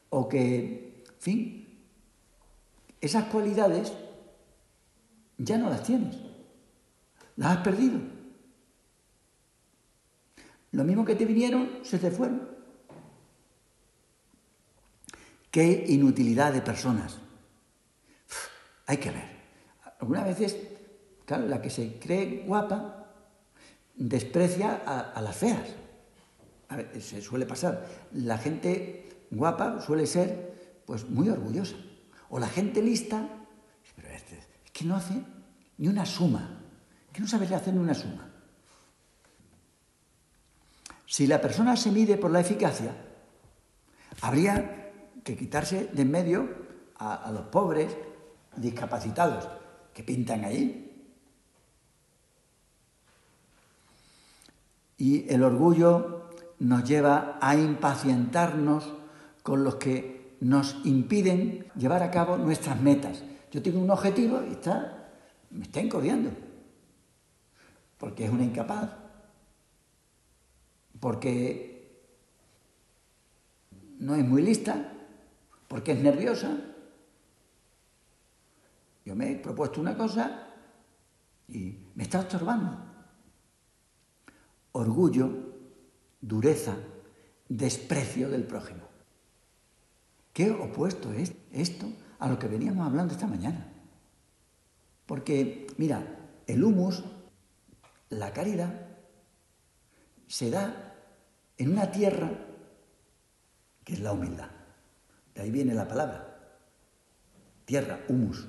o 0.09 0.29
que, 0.29 1.05
en 1.07 1.21
fin, 1.21 1.69
esas 3.00 3.25
cualidades 3.25 3.93
ya 5.37 5.59
no 5.59 5.69
las 5.69 5.83
tienes, 5.83 6.17
las 7.37 7.59
has 7.59 7.64
perdido. 7.64 8.22
Lo 10.73 10.85
mismo 10.85 11.05
que 11.05 11.14
te 11.14 11.26
vinieron, 11.26 11.81
se 11.83 11.99
te 11.99 12.11
fueron. 12.11 12.49
Qué 15.50 15.85
inutilidad 15.88 16.52
de 16.52 16.62
personas. 16.62 17.19
hay 18.87 18.97
que 18.97 19.11
ver. 19.11 19.33
Algunas 20.00 20.25
veces, 20.25 20.57
claro, 21.26 21.47
la 21.47 21.61
que 21.61 21.71
se 21.71 21.99
cree 21.99 22.45
guapa 22.47 23.07
desprecia 23.95 24.83
a, 25.14 25.21
las 25.21 25.37
feas. 25.37 25.69
A 26.71 26.76
ver, 26.76 27.02
se 27.02 27.21
suele 27.21 27.45
pasar. 27.45 27.87
La 28.12 28.38
gente 28.38 29.26
guapa 29.31 29.81
suele 29.81 30.07
ser 30.07 30.83
pues 30.87 31.09
muy 31.09 31.29
orgullosa. 31.29 31.76
O 32.31 32.38
la 32.38 32.49
gente 32.49 32.81
lista, 32.81 33.29
pero 33.95 34.09
este, 34.09 34.38
es 34.38 34.71
que 34.73 34.87
no 34.87 34.97
hace 34.97 35.23
ni 35.76 35.88
una 35.88 36.07
suma, 36.07 36.62
que 37.12 37.21
no 37.21 37.29
sabe 37.29 37.47
hacer 37.55 37.75
ni 37.75 37.81
una 37.81 37.93
suma. 37.93 38.32
Si 41.12 41.26
la 41.26 41.42
persona 41.42 41.76
se 41.76 41.90
mide 41.90 42.16
por 42.16 42.31
la 42.31 42.40
eficacia, 42.40 42.97
habría 44.23 44.92
que 45.23 45.37
quitarse 45.37 45.90
de 45.92 46.00
en 46.00 46.11
medio 46.11 46.49
a, 46.97 47.31
los 47.31 47.42
pobres 47.49 47.95
discapacitados 48.57 49.47
que 49.92 50.02
pintan 50.04 50.42
ahí. 50.47 51.07
Y 54.97 55.31
el 55.31 55.42
orgullo 55.42 56.31
nos 56.61 56.83
lleva 56.85 57.37
a 57.42 57.57
impacientarnos 57.57 58.90
con 59.42 59.64
los 59.64 59.75
que 59.75 60.38
nos 60.40 60.81
impiden 60.87 61.66
llevar 61.76 62.02
a 62.02 62.11
cabo 62.11 62.38
nuestras 62.38 62.81
metas. 62.81 63.23
Yo 63.50 63.61
tengo 63.61 63.81
un 63.81 63.90
objetivo 63.90 64.42
y 64.49 64.52
está, 64.52 65.11
me 65.50 65.64
está 65.64 65.81
encordiando, 65.81 66.31
porque 67.99 68.25
es 68.25 68.31
una 68.31 68.45
incapaz 68.45 69.01
porque 71.02 72.06
no 73.99 74.14
es 74.14 74.25
muy 74.25 74.40
lista, 74.40 74.92
porque 75.66 75.90
es 75.90 75.99
nerviosa. 76.00 76.56
Yo 79.04 79.16
me 79.16 79.32
he 79.32 79.35
propuesto 79.35 79.80
una 79.80 79.97
cosa 79.97 80.47
y 81.49 81.76
me 81.97 82.04
está 82.04 82.21
estorbando. 82.21 82.78
Orgullo, 84.71 85.28
dureza, 86.21 86.76
desprecio 87.49 88.30
del 88.30 88.44
prójimo. 88.44 88.85
¿Qué 90.32 90.52
opuesto 90.52 91.12
es 91.12 91.32
esto 91.50 91.87
a 92.21 92.28
lo 92.28 92.38
que 92.38 92.47
veníamos 92.47 92.87
hablando 92.87 93.12
esta 93.12 93.26
mañana? 93.26 93.73
Porque, 95.06 95.66
mira, 95.78 96.30
el 96.47 96.62
humus, 96.62 97.02
la 98.09 98.32
caridad, 98.32 98.87
se 100.28 100.49
da 100.49 100.90
en 101.62 101.73
una 101.73 101.90
tierra 101.90 102.31
que 103.85 103.95
es 103.95 104.00
la 104.00 104.12
humildad. 104.12 104.50
De 105.35 105.42
ahí 105.42 105.50
viene 105.50 105.75
la 105.75 105.87
palabra. 105.87 106.59
Tierra, 107.64 108.00
humus. 108.09 108.49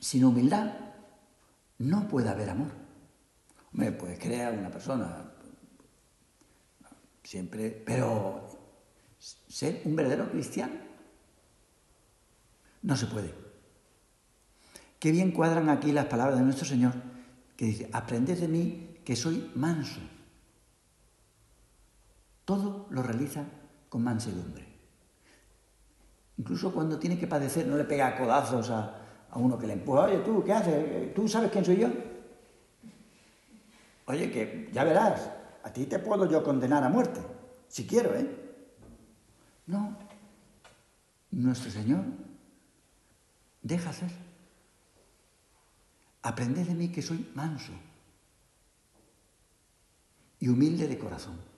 Sin 0.00 0.24
humildad 0.24 0.72
no 1.78 2.08
puede 2.08 2.28
haber 2.30 2.50
amor. 2.50 2.72
Me 3.72 3.92
puede 3.92 4.18
crear 4.18 4.52
una 4.54 4.70
persona, 4.70 5.32
siempre, 7.22 7.70
pero 7.70 8.48
ser 9.18 9.82
un 9.84 9.96
verdadero 9.96 10.30
cristiano 10.30 10.74
no 12.82 12.96
se 12.96 13.06
puede. 13.06 13.34
Qué 14.98 15.12
bien 15.12 15.32
cuadran 15.32 15.68
aquí 15.68 15.92
las 15.92 16.06
palabras 16.06 16.38
de 16.38 16.44
nuestro 16.44 16.66
Señor, 16.66 16.94
que 17.56 17.66
dice, 17.66 17.88
aprended 17.92 18.38
de 18.38 18.48
mí 18.48 18.98
que 19.04 19.16
soy 19.16 19.50
manso 19.54 20.00
todo 22.44 22.86
lo 22.90 23.02
realiza 23.02 23.44
con 23.88 24.02
mansedumbre. 24.02 24.66
Incluso 26.38 26.72
cuando 26.72 26.98
tiene 26.98 27.18
que 27.18 27.26
padecer, 27.26 27.66
no 27.66 27.76
le 27.76 27.84
pega 27.84 28.16
codazos 28.16 28.70
a, 28.70 28.98
uno 29.34 29.58
que 29.58 29.66
le 29.66 29.74
empuja. 29.74 30.02
Oye, 30.02 30.18
tú, 30.18 30.42
¿qué 30.44 30.52
haces? 30.52 31.14
¿Tú 31.14 31.26
sabes 31.26 31.50
quién 31.50 31.64
soy 31.64 31.78
yo? 31.78 31.88
Oye, 34.06 34.30
que 34.30 34.68
ya 34.72 34.84
verás, 34.84 35.30
a 35.62 35.72
ti 35.72 35.86
te 35.86 35.98
puedo 35.98 36.28
yo 36.28 36.42
condenar 36.42 36.82
a 36.84 36.88
muerte, 36.88 37.20
si 37.68 37.86
quiero, 37.86 38.14
¿eh? 38.14 38.28
No, 39.66 39.96
nuestro 41.30 41.70
Señor 41.70 42.04
deja 43.62 43.90
hacer. 43.90 44.10
aprended 46.22 46.66
de 46.66 46.74
mí 46.74 46.88
que 46.92 47.02
soy 47.02 47.30
manso 47.34 47.72
y 50.38 50.48
humilde 50.48 50.86
de 50.88 50.98
corazón. 50.98 51.51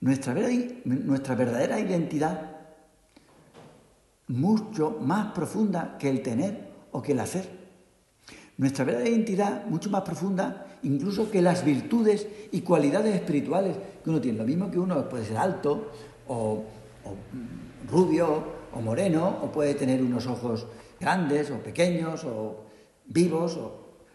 Nuestra, 0.00 0.34
nuestra 0.84 1.34
verdadera 1.34 1.78
identidad, 1.78 2.56
mucho 4.28 4.98
más 5.00 5.32
profunda 5.32 5.96
que 5.98 6.08
el 6.08 6.22
tener 6.22 6.70
o 6.92 7.02
que 7.02 7.12
el 7.12 7.20
hacer. 7.20 7.48
Nuestra 8.56 8.84
verdadera 8.84 9.10
identidad, 9.10 9.66
mucho 9.66 9.90
más 9.90 10.02
profunda 10.02 10.66
incluso 10.82 11.30
que 11.30 11.42
las 11.42 11.64
virtudes 11.64 12.26
y 12.52 12.62
cualidades 12.62 13.14
espirituales 13.14 13.76
que 14.02 14.10
uno 14.10 14.20
tiene. 14.20 14.38
Lo 14.38 14.44
mismo 14.44 14.70
que 14.70 14.78
uno 14.78 15.08
puede 15.08 15.24
ser 15.24 15.36
alto 15.36 15.90
o, 16.28 16.64
o 17.04 17.90
rubio 17.90 18.60
o 18.72 18.80
moreno, 18.80 19.38
o 19.42 19.50
puede 19.50 19.74
tener 19.74 20.02
unos 20.02 20.26
ojos 20.26 20.66
grandes 20.98 21.50
o 21.50 21.58
pequeños 21.58 22.24
o 22.24 22.64
vivos, 23.06 23.56
o 23.56 23.72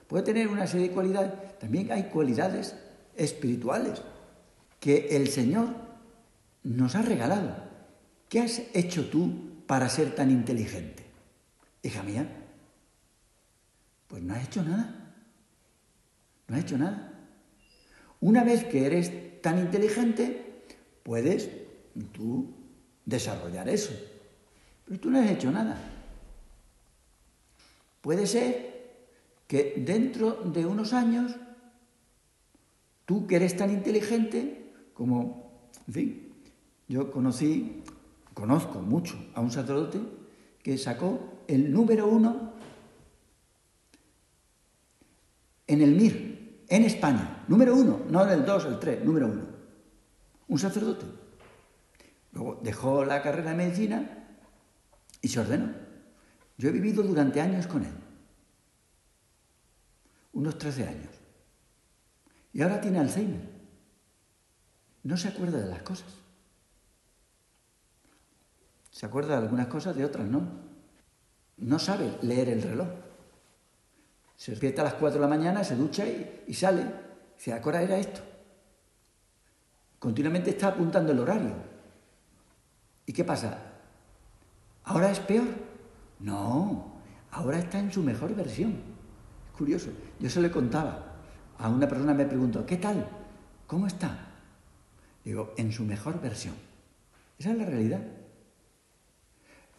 puede 0.07 0.23
tener 0.23 0.47
una 0.47 0.65
serie 0.65 0.89
de 0.89 0.93
cualidades. 0.93 1.59
También 1.59 1.91
hay 1.91 2.03
cualidades 2.03 2.75
espirituales 3.15 4.01
que 4.85 5.07
el 5.15 5.29
Señor 5.29 5.69
nos 6.61 6.93
ha 6.93 7.01
regalado. 7.01 7.55
¿Qué 8.29 8.39
has 8.39 8.61
hecho 8.75 9.09
tú 9.09 9.63
para 9.65 9.89
ser 9.89 10.13
tan 10.13 10.29
inteligente? 10.29 11.03
Hija 11.81 12.03
mía, 12.03 12.29
pues 14.07 14.21
no 14.21 14.35
has 14.35 14.45
hecho 14.45 14.61
nada. 14.61 15.15
No 16.47 16.55
has 16.55 16.61
hecho 16.61 16.77
nada. 16.77 17.13
Una 18.19 18.43
vez 18.43 18.63
que 18.65 18.85
eres 18.85 19.41
tan 19.41 19.57
inteligente, 19.57 20.67
puedes 21.01 21.49
tú 22.13 22.53
desarrollar 23.05 23.67
eso. 23.67 23.91
Pero 24.85 24.99
tú 24.99 25.09
no 25.09 25.19
has 25.19 25.31
hecho 25.31 25.49
nada. 25.49 25.79
Puede 28.01 28.27
ser 28.27 28.99
que 29.47 29.73
dentro 29.77 30.43
de 30.43 30.63
unos 30.63 30.93
años, 30.93 31.35
tú 33.05 33.25
que 33.25 33.37
eres 33.37 33.57
tan 33.57 33.71
inteligente 33.71 34.61
como, 34.95 35.69
en 35.87 35.93
fin, 35.93 36.33
yo 36.87 37.11
conocí, 37.11 37.83
conozco 38.33 38.79
mucho 38.79 39.15
a 39.35 39.41
un 39.41 39.51
sacerdote 39.51 39.99
que 40.63 40.77
sacó 40.77 41.43
el 41.47 41.71
número 41.71 42.07
uno 42.07 42.53
en 45.67 45.81
el 45.81 45.95
MIR, 45.95 46.63
en 46.69 46.83
España. 46.83 47.43
Número 47.47 47.75
uno, 47.75 48.01
no 48.09 48.25
el 48.27 48.45
dos, 48.45 48.65
el 48.65 48.79
tres, 48.79 49.03
número 49.03 49.27
uno. 49.27 49.43
Un 50.47 50.57
sacerdote. 50.57 51.05
Luego 52.31 52.59
dejó 52.63 53.03
la 53.03 53.21
carrera 53.21 53.51
de 53.51 53.57
medicina 53.57 54.27
y 55.21 55.27
se 55.27 55.39
ordenó. 55.39 55.73
Yo 56.57 56.69
he 56.69 56.71
vivido 56.71 57.03
durante 57.03 57.41
años 57.41 57.67
con 57.67 57.83
él, 57.83 57.93
unos 60.31 60.57
13 60.57 60.87
años. 60.87 61.13
Y 62.53 62.61
ahora 62.61 62.79
tiene 62.79 62.99
Alzheimer. 62.99 63.54
No 65.05 65.17
se 65.17 65.27
acuerda 65.27 65.59
de 65.59 65.67
las 65.67 65.83
cosas. 65.83 66.07
Se 68.89 69.05
acuerda 69.05 69.37
de 69.37 69.43
algunas 69.43 69.67
cosas, 69.67 69.95
de 69.95 70.03
otras 70.03 70.25
no. 70.25 70.41
No 71.57 71.77
sabe 71.77 72.17
leer 72.23 72.49
el 72.49 72.63
reloj. 72.63 72.87
Se 74.35 74.51
despierta 74.51 74.81
a 74.81 74.85
las 74.85 74.95
4 74.95 75.19
de 75.19 75.21
la 75.21 75.27
mañana, 75.27 75.63
se 75.63 75.75
ducha 75.75 76.05
y, 76.07 76.53
sale. 76.55 76.87
Se 77.37 77.53
acuerda 77.53 77.83
era 77.83 77.99
esto. 77.99 78.21
Continuamente 79.99 80.49
está 80.49 80.69
apuntando 80.69 81.11
el 81.11 81.19
horario. 81.19 81.53
¿Y 83.05 83.13
qué 83.13 83.23
pasa? 83.23 83.59
¿Ahora 84.85 85.11
es 85.11 85.19
peor? 85.19 85.47
No, 86.19 86.93
ahora 87.29 87.59
está 87.59 87.77
en 87.77 87.91
su 87.91 88.01
mejor 88.01 88.33
versión. 88.33 88.71
Es 88.71 89.55
curioso. 89.55 89.91
Yo 90.19 90.31
se 90.31 90.41
lo 90.41 90.51
contaba. 90.51 91.13
A 91.59 91.69
una 91.69 91.87
persona 91.87 92.15
me 92.15 92.25
preguntó, 92.25 92.65
¿qué 92.65 92.77
tal? 92.77 93.07
¿Cómo 93.67 93.85
está? 93.85 94.31
Digo, 95.25 95.53
en 95.57 95.71
su 95.71 95.83
mejor 95.83 96.21
versión. 96.21 96.53
Esa 97.39 97.51
es 97.51 97.57
la 97.57 97.65
realidad. 97.65 98.01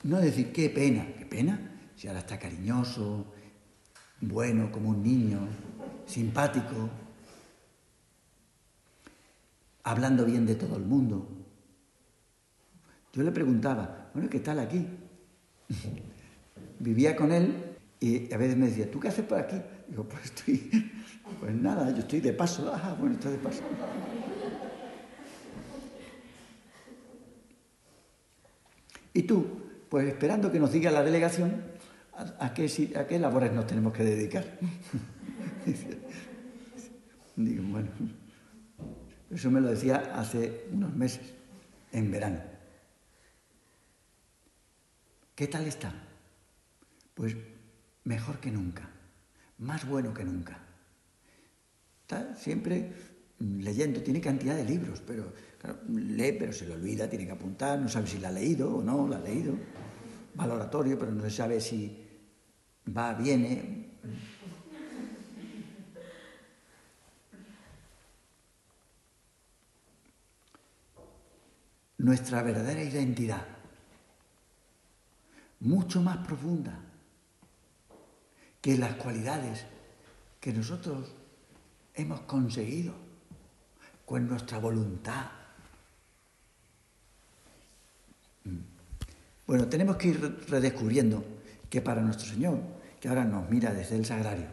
No 0.02 0.18
decir, 0.18 0.52
qué 0.52 0.68
pena, 0.68 1.06
qué 1.16 1.24
pena, 1.24 1.58
si 1.96 2.08
ahora 2.08 2.20
está 2.20 2.38
cariñoso, 2.38 3.32
bueno 4.20 4.70
como 4.70 4.90
un 4.90 5.02
niño, 5.02 5.38
simpático, 6.04 6.90
hablando 9.84 10.24
bien 10.24 10.44
de 10.44 10.56
todo 10.56 10.76
el 10.76 10.84
mundo. 10.84 11.28
Yo 13.12 13.22
le 13.22 13.32
preguntaba, 13.32 14.10
bueno, 14.12 14.28
¿qué 14.28 14.40
tal 14.40 14.58
aquí? 14.58 14.86
Vivía 16.80 17.16
con 17.16 17.32
él 17.32 17.76
y 18.00 18.32
a 18.32 18.36
veces 18.36 18.56
me 18.56 18.66
decía, 18.66 18.90
¿tú 18.90 19.00
qué 19.00 19.08
haces 19.08 19.24
por 19.24 19.38
aquí? 19.38 19.56
Digo, 19.88 20.04
pues 20.04 20.24
estoy, 20.24 20.92
pues 21.40 21.54
nada, 21.54 21.90
yo 21.92 21.98
estoy 21.98 22.20
de 22.20 22.32
paso. 22.32 22.70
Ah, 22.74 22.96
bueno, 22.98 23.14
estoy 23.14 23.32
de 23.32 23.38
paso. 23.38 23.62
Y 29.16 29.22
tú, 29.22 29.46
pues 29.88 30.06
esperando 30.08 30.52
que 30.52 30.60
nos 30.60 30.70
diga 30.70 30.90
la 30.90 31.02
delegación 31.02 31.62
a, 32.38 32.52
qué, 32.52 32.66
a 32.96 33.06
qué 33.06 33.18
labores 33.18 33.50
nos 33.50 33.66
tenemos 33.66 33.94
que 33.94 34.04
dedicar. 34.04 34.44
Digo, 37.36 37.62
bueno, 37.66 37.88
eso 39.30 39.50
me 39.50 39.62
lo 39.62 39.68
decía 39.68 40.12
hace 40.14 40.66
unos 40.70 40.94
meses, 40.94 41.32
en 41.92 42.10
verano. 42.10 42.42
¿Qué 45.34 45.46
tal 45.46 45.66
está? 45.66 45.94
Pues 47.14 47.34
mejor 48.04 48.38
que 48.38 48.50
nunca, 48.50 48.86
más 49.56 49.88
bueno 49.88 50.12
que 50.12 50.24
nunca. 50.24 50.58
Está 52.02 52.36
siempre 52.36 52.92
leyendo, 53.38 54.02
tiene 54.02 54.20
cantidad 54.20 54.56
de 54.56 54.64
libros, 54.64 55.02
pero 55.06 55.32
lee, 55.88 56.36
pero 56.38 56.52
se 56.52 56.66
le 56.66 56.74
olvida, 56.74 57.08
tiene 57.08 57.26
que 57.26 57.32
apuntar, 57.32 57.78
no 57.78 57.88
sabe 57.88 58.06
si 58.06 58.18
la 58.18 58.28
ha 58.28 58.32
leído 58.32 58.76
o 58.76 58.82
no, 58.82 59.08
la 59.08 59.16
ha 59.16 59.20
leído. 59.20 59.54
Valoratorio, 60.34 60.98
pero 60.98 61.12
no 61.12 61.22
se 61.22 61.30
sabe 61.30 61.60
si 61.60 62.04
va, 62.96 63.14
viene. 63.14 63.86
Nuestra 71.98 72.42
verdadera 72.42 72.82
identidad 72.82 73.46
mucho 75.60 76.02
más 76.02 76.18
profunda 76.18 76.78
que 78.60 78.76
las 78.76 78.94
cualidades 78.96 79.64
que 80.40 80.52
nosotros 80.52 81.12
hemos 81.94 82.20
conseguido 82.20 83.05
con 84.06 84.26
nuestra 84.28 84.58
voluntad. 84.58 85.26
Mm. 88.44 88.58
Bueno, 89.46 89.66
tenemos 89.66 89.96
que 89.96 90.08
ir 90.08 90.46
redescubriendo 90.48 91.22
que 91.68 91.82
para 91.82 92.00
nuestro 92.00 92.26
Señor, 92.26 92.60
que 93.00 93.08
ahora 93.08 93.24
nos 93.24 93.50
mira 93.50 93.74
desde 93.74 93.96
el 93.96 94.06
sagrario, 94.06 94.46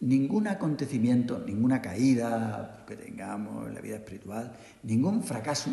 ningún 0.00 0.48
acontecimiento, 0.48 1.42
ninguna 1.46 1.82
caída 1.82 2.84
que 2.88 2.96
tengamos 2.96 3.68
en 3.68 3.74
la 3.74 3.80
vida 3.80 3.96
espiritual, 3.96 4.56
ningún 4.82 5.22
fracaso 5.22 5.70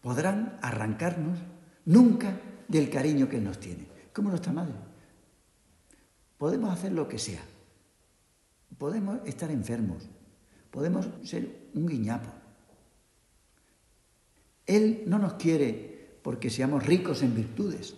podrán 0.00 0.58
arrancarnos 0.62 1.38
nunca 1.84 2.40
del 2.68 2.88
cariño 2.90 3.28
que 3.28 3.36
Él 3.36 3.44
nos 3.44 3.60
tiene, 3.60 3.86
como 4.12 4.30
nuestra 4.30 4.52
madre. 4.52 4.74
Podemos 6.38 6.72
hacer 6.72 6.92
lo 6.92 7.06
que 7.08 7.18
sea, 7.18 7.42
podemos 8.78 9.20
estar 9.26 9.50
enfermos, 9.50 10.08
podemos 10.76 11.08
ser 11.24 11.70
un 11.72 11.86
guiñapo. 11.86 12.28
Él 14.66 15.04
no 15.06 15.18
nos 15.18 15.32
quiere 15.40 16.18
porque 16.20 16.50
seamos 16.50 16.84
ricos 16.84 17.22
en 17.22 17.34
virtudes 17.34 17.94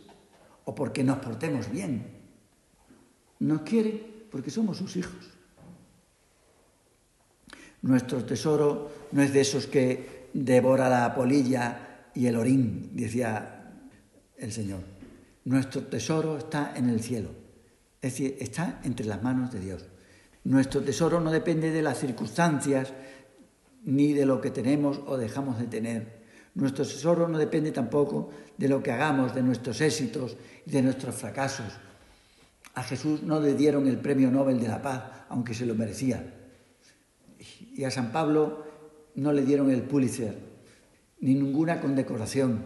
o 0.65 0.77
porque 0.77 1.03
nos 1.03 1.19
portemos 1.19 1.73
bien. 1.73 2.07
Nos 3.41 3.63
quiere 3.63 4.29
porque 4.31 4.53
somos 4.53 4.77
sus 4.77 4.95
hijos. 4.95 5.29
Nuestro 7.83 8.25
tesoro 8.25 8.93
no 9.11 9.23
es 9.23 9.33
de 9.33 9.41
esos 9.41 9.67
que 9.67 10.29
devora 10.33 10.89
la 10.89 11.17
polilla 11.17 12.11
y 12.15 12.27
el 12.27 12.37
orín, 12.37 12.91
decía 12.95 13.75
el 14.37 14.53
Señor. 14.53 14.83
Nuestro 15.47 15.83
tesoro 15.83 16.39
está 16.39 16.75
en 16.77 16.91
el 16.91 17.01
cielo, 17.01 17.31
es 18.01 18.13
decir, 18.13 18.37
está 18.39 18.81
entre 18.85 19.05
las 19.05 19.21
manos 19.21 19.51
de 19.51 19.59
Dios. 19.59 19.85
Nuestro 20.49 20.81
tesoro 20.81 21.21
no 21.21 21.31
depende 21.31 21.71
de 21.71 21.83
las 21.83 21.99
circunstancias 21.99 22.95
ni 23.85 24.15
de 24.15 24.25
lo 24.25 24.41
que 24.41 24.51
tenemos 24.51 24.99
o 25.05 25.19
dejamos 25.19 25.59
de 25.59 25.67
tener. 25.67 26.25
Nuestro 26.55 26.87
tesoro 26.87 27.29
no 27.29 27.37
depende 27.37 27.71
tampoco 27.71 28.31
de 28.57 28.67
lo 28.67 28.83
que 28.83 28.91
hagamos, 28.91 29.35
de 29.35 29.43
nuestros 29.43 29.83
éxitos 29.83 30.39
y 30.65 30.71
de 30.71 30.81
nuestros 30.81 31.17
fracasos. 31.17 31.67
A 32.73 32.83
Jesús 32.83 33.23
no 33.23 33.41
le 33.41 33.53
dieron 33.53 33.87
el 33.89 33.99
premio 33.99 34.31
Nobel 34.31 34.59
de 34.59 34.69
la 34.69 34.81
Paz, 34.81 35.05
aunque 35.29 35.53
se 35.53 35.67
lo 35.67 35.75
merecía. 35.75 36.25
Y 37.75 37.85
a 37.85 37.91
San 37.91 38.11
Pablo 38.11 38.65
no 39.17 39.35
le 39.35 39.45
dieron 39.45 39.71
el 39.71 39.83
Pulitzer, 39.83 40.35
ni 41.21 41.35
ninguna 41.35 41.79
condecoración. 41.79 42.65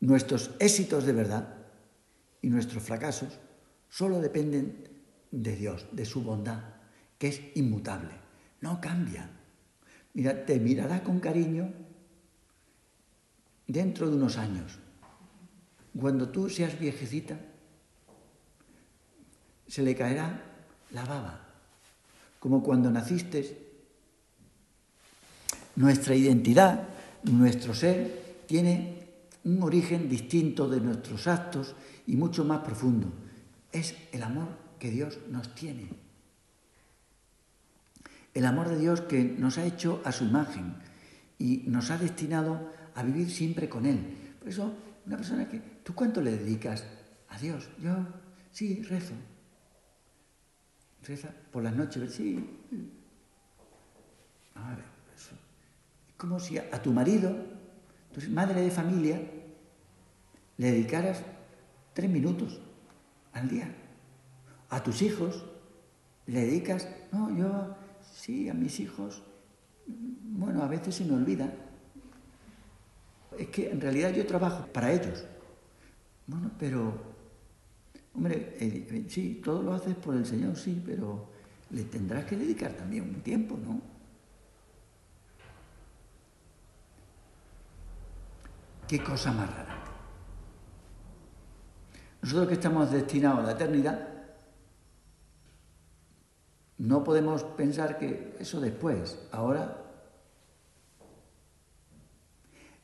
Nuestros 0.00 0.50
éxitos 0.58 1.06
de 1.06 1.12
verdad 1.12 1.61
y 2.42 2.50
nuestros 2.50 2.82
fracasos 2.82 3.38
solo 3.88 4.20
dependen 4.20 4.88
de 5.30 5.56
Dios, 5.56 5.86
de 5.92 6.04
su 6.04 6.22
bondad, 6.22 6.62
que 7.18 7.28
es 7.28 7.40
inmutable, 7.54 8.10
no 8.60 8.80
cambia. 8.80 9.30
Mira, 10.14 10.44
te 10.44 10.58
mirará 10.58 11.02
con 11.02 11.20
cariño 11.20 11.72
dentro 13.66 14.10
de 14.10 14.16
unos 14.16 14.36
años. 14.36 14.78
Cuando 15.98 16.28
tú 16.28 16.50
seas 16.50 16.78
viejecita, 16.78 17.38
se 19.66 19.82
le 19.82 19.94
caerá 19.94 20.42
la 20.90 21.04
baba, 21.04 21.46
como 22.40 22.62
cuando 22.62 22.90
naciste. 22.90 23.70
Nuestra 25.76 26.14
identidad, 26.14 26.88
nuestro 27.22 27.72
ser, 27.74 28.44
tiene 28.46 29.02
un 29.44 29.62
origen 29.62 30.08
distinto 30.08 30.68
de 30.68 30.80
nuestros 30.80 31.26
actos 31.26 31.74
y 32.06 32.16
mucho 32.16 32.44
más 32.44 32.60
profundo. 32.60 33.12
Es 33.70 33.96
el 34.12 34.22
amor 34.22 34.48
que 34.78 34.90
Dios 34.90 35.18
nos 35.30 35.54
tiene. 35.54 35.88
El 38.34 38.46
amor 38.46 38.68
de 38.68 38.78
Dios 38.78 39.02
que 39.02 39.22
nos 39.24 39.58
ha 39.58 39.64
hecho 39.64 40.00
a 40.04 40.12
su 40.12 40.24
imagen 40.24 40.74
y 41.38 41.64
nos 41.66 41.90
ha 41.90 41.98
destinado 41.98 42.70
a 42.94 43.02
vivir 43.02 43.30
siempre 43.30 43.68
con 43.68 43.86
Él. 43.86 44.34
Por 44.38 44.48
eso, 44.48 44.74
una 45.06 45.16
persona 45.16 45.48
que, 45.48 45.58
¿tú 45.82 45.94
cuánto 45.94 46.20
le 46.20 46.36
dedicas 46.36 46.84
a 47.28 47.38
Dios? 47.38 47.68
Yo, 47.80 47.94
sí, 48.50 48.82
rezo. 48.82 49.14
Reza 51.06 51.30
por 51.50 51.62
las 51.62 51.74
noches, 51.74 52.12
sí. 52.12 52.44
A 54.54 54.68
ver, 54.70 54.78
eso. 55.14 55.34
Es 56.08 56.14
como 56.16 56.38
si 56.38 56.58
a, 56.58 56.82
tu 56.82 56.92
marido, 56.92 57.34
tu 58.12 58.20
madre 58.30 58.60
de 58.60 58.70
familia, 58.70 59.20
le 60.58 60.70
dedicaras 60.70 61.22
tres 61.92 62.10
minutos 62.10 62.60
al 63.32 63.48
día. 63.48 63.74
A 64.70 64.82
tus 64.82 65.02
hijos 65.02 65.44
le 66.26 66.46
dedicas, 66.46 66.88
no, 67.10 67.36
yo, 67.36 67.76
sí, 68.14 68.48
a 68.48 68.54
mis 68.54 68.80
hijos, 68.80 69.22
bueno, 69.86 70.62
a 70.62 70.68
veces 70.68 70.94
se 70.94 71.04
me 71.04 71.14
olvida. 71.14 71.52
Es 73.38 73.48
que 73.48 73.70
en 73.70 73.80
realidad 73.80 74.12
yo 74.12 74.26
trabajo 74.26 74.66
para 74.66 74.92
ellos. 74.92 75.24
Bueno, 76.26 76.50
pero, 76.58 76.94
hombre, 78.14 78.56
sí, 79.08 79.40
todo 79.44 79.62
lo 79.62 79.74
haces 79.74 79.94
por 79.96 80.14
el 80.14 80.24
Señor, 80.24 80.56
sí, 80.56 80.82
pero 80.84 81.28
le 81.70 81.84
tendrás 81.84 82.24
que 82.24 82.36
dedicar 82.36 82.72
también 82.72 83.04
un 83.04 83.20
tiempo, 83.22 83.56
¿no? 83.56 83.80
Qué 88.86 89.02
cosa 89.02 89.32
más 89.32 89.50
rara. 89.50 89.71
Nosotros 92.22 92.48
que 92.48 92.54
estamos 92.54 92.90
destinados 92.90 93.40
a 93.40 93.42
la 93.42 93.52
eternidad, 93.52 94.08
no 96.78 97.04
podemos 97.04 97.42
pensar 97.42 97.98
que 97.98 98.36
eso 98.38 98.60
después, 98.60 99.18
ahora 99.32 99.78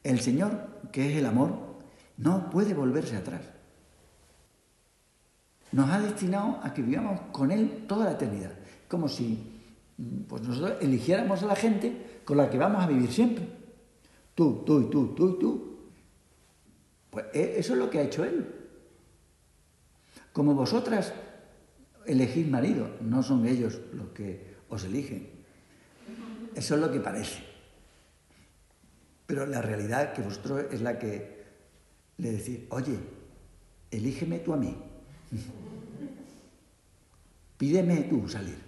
el 0.03 0.21
Señor, 0.21 0.69
que 0.93 1.11
es 1.11 1.19
el 1.19 1.27
amor, 1.27 1.53
no 2.17 2.51
puede 2.51 2.75
volverse 2.75 3.17
atrás. 3.17 3.43
Nos 5.71 5.91
ha 5.91 6.01
destinado 6.01 6.59
a 6.63 6.73
que 6.75 6.83
vivamos 6.83 7.21
con 7.33 7.51
Él 7.51 7.85
toda 7.87 8.07
la 8.07 8.13
eternidad, 8.13 8.53
como 8.89 9.09
si 9.09 9.55
pues 10.29 10.43
nosotros 10.43 10.79
eligiéramos 10.81 11.43
a 11.43 11.47
la 11.47 11.57
gente 11.57 12.23
con 12.25 12.37
la 12.37 12.49
que 12.49 12.59
vamos 12.59 12.83
a 12.83 12.87
vivir 12.87 13.13
siempre. 13.13 13.49
Tú, 14.35 14.63
tú 14.65 14.81
y 14.81 14.91
tú, 14.91 15.15
tú 15.15 15.29
y 15.31 15.39
tú. 15.39 15.79
Pues 17.11 17.27
e, 17.35 17.59
eso 17.59 17.73
es 17.75 17.79
lo 17.79 17.91
que 17.91 17.99
ha 17.99 18.03
hecho 18.03 18.25
Él. 18.25 18.58
Como 20.39 20.55
vosotras 20.55 21.13
elegís 22.07 22.47
marido, 22.47 22.89
no 23.01 23.25
son 23.25 23.45
ellos 23.45 23.81
los 23.93 24.11
que 24.11 24.55
os 24.69 24.85
eligen. 24.85 25.29
Eso 26.55 26.77
es 26.77 26.81
lo 26.81 26.93
que 26.93 27.01
parece. 27.01 27.43
Pero 29.27 29.47
la 29.47 29.61
realidad 29.61 30.13
que 30.13 30.23
vosotros 30.23 30.67
es 30.71 30.81
la 30.81 30.97
que 30.97 31.43
le 32.19 32.31
decís, 32.31 32.61
oye, 32.71 33.01
elígeme 33.91 34.39
tú 34.39 34.53
a 34.53 34.57
mí. 34.57 34.77
Pídeme 37.57 38.03
tú 38.03 38.29
salir. 38.29 38.59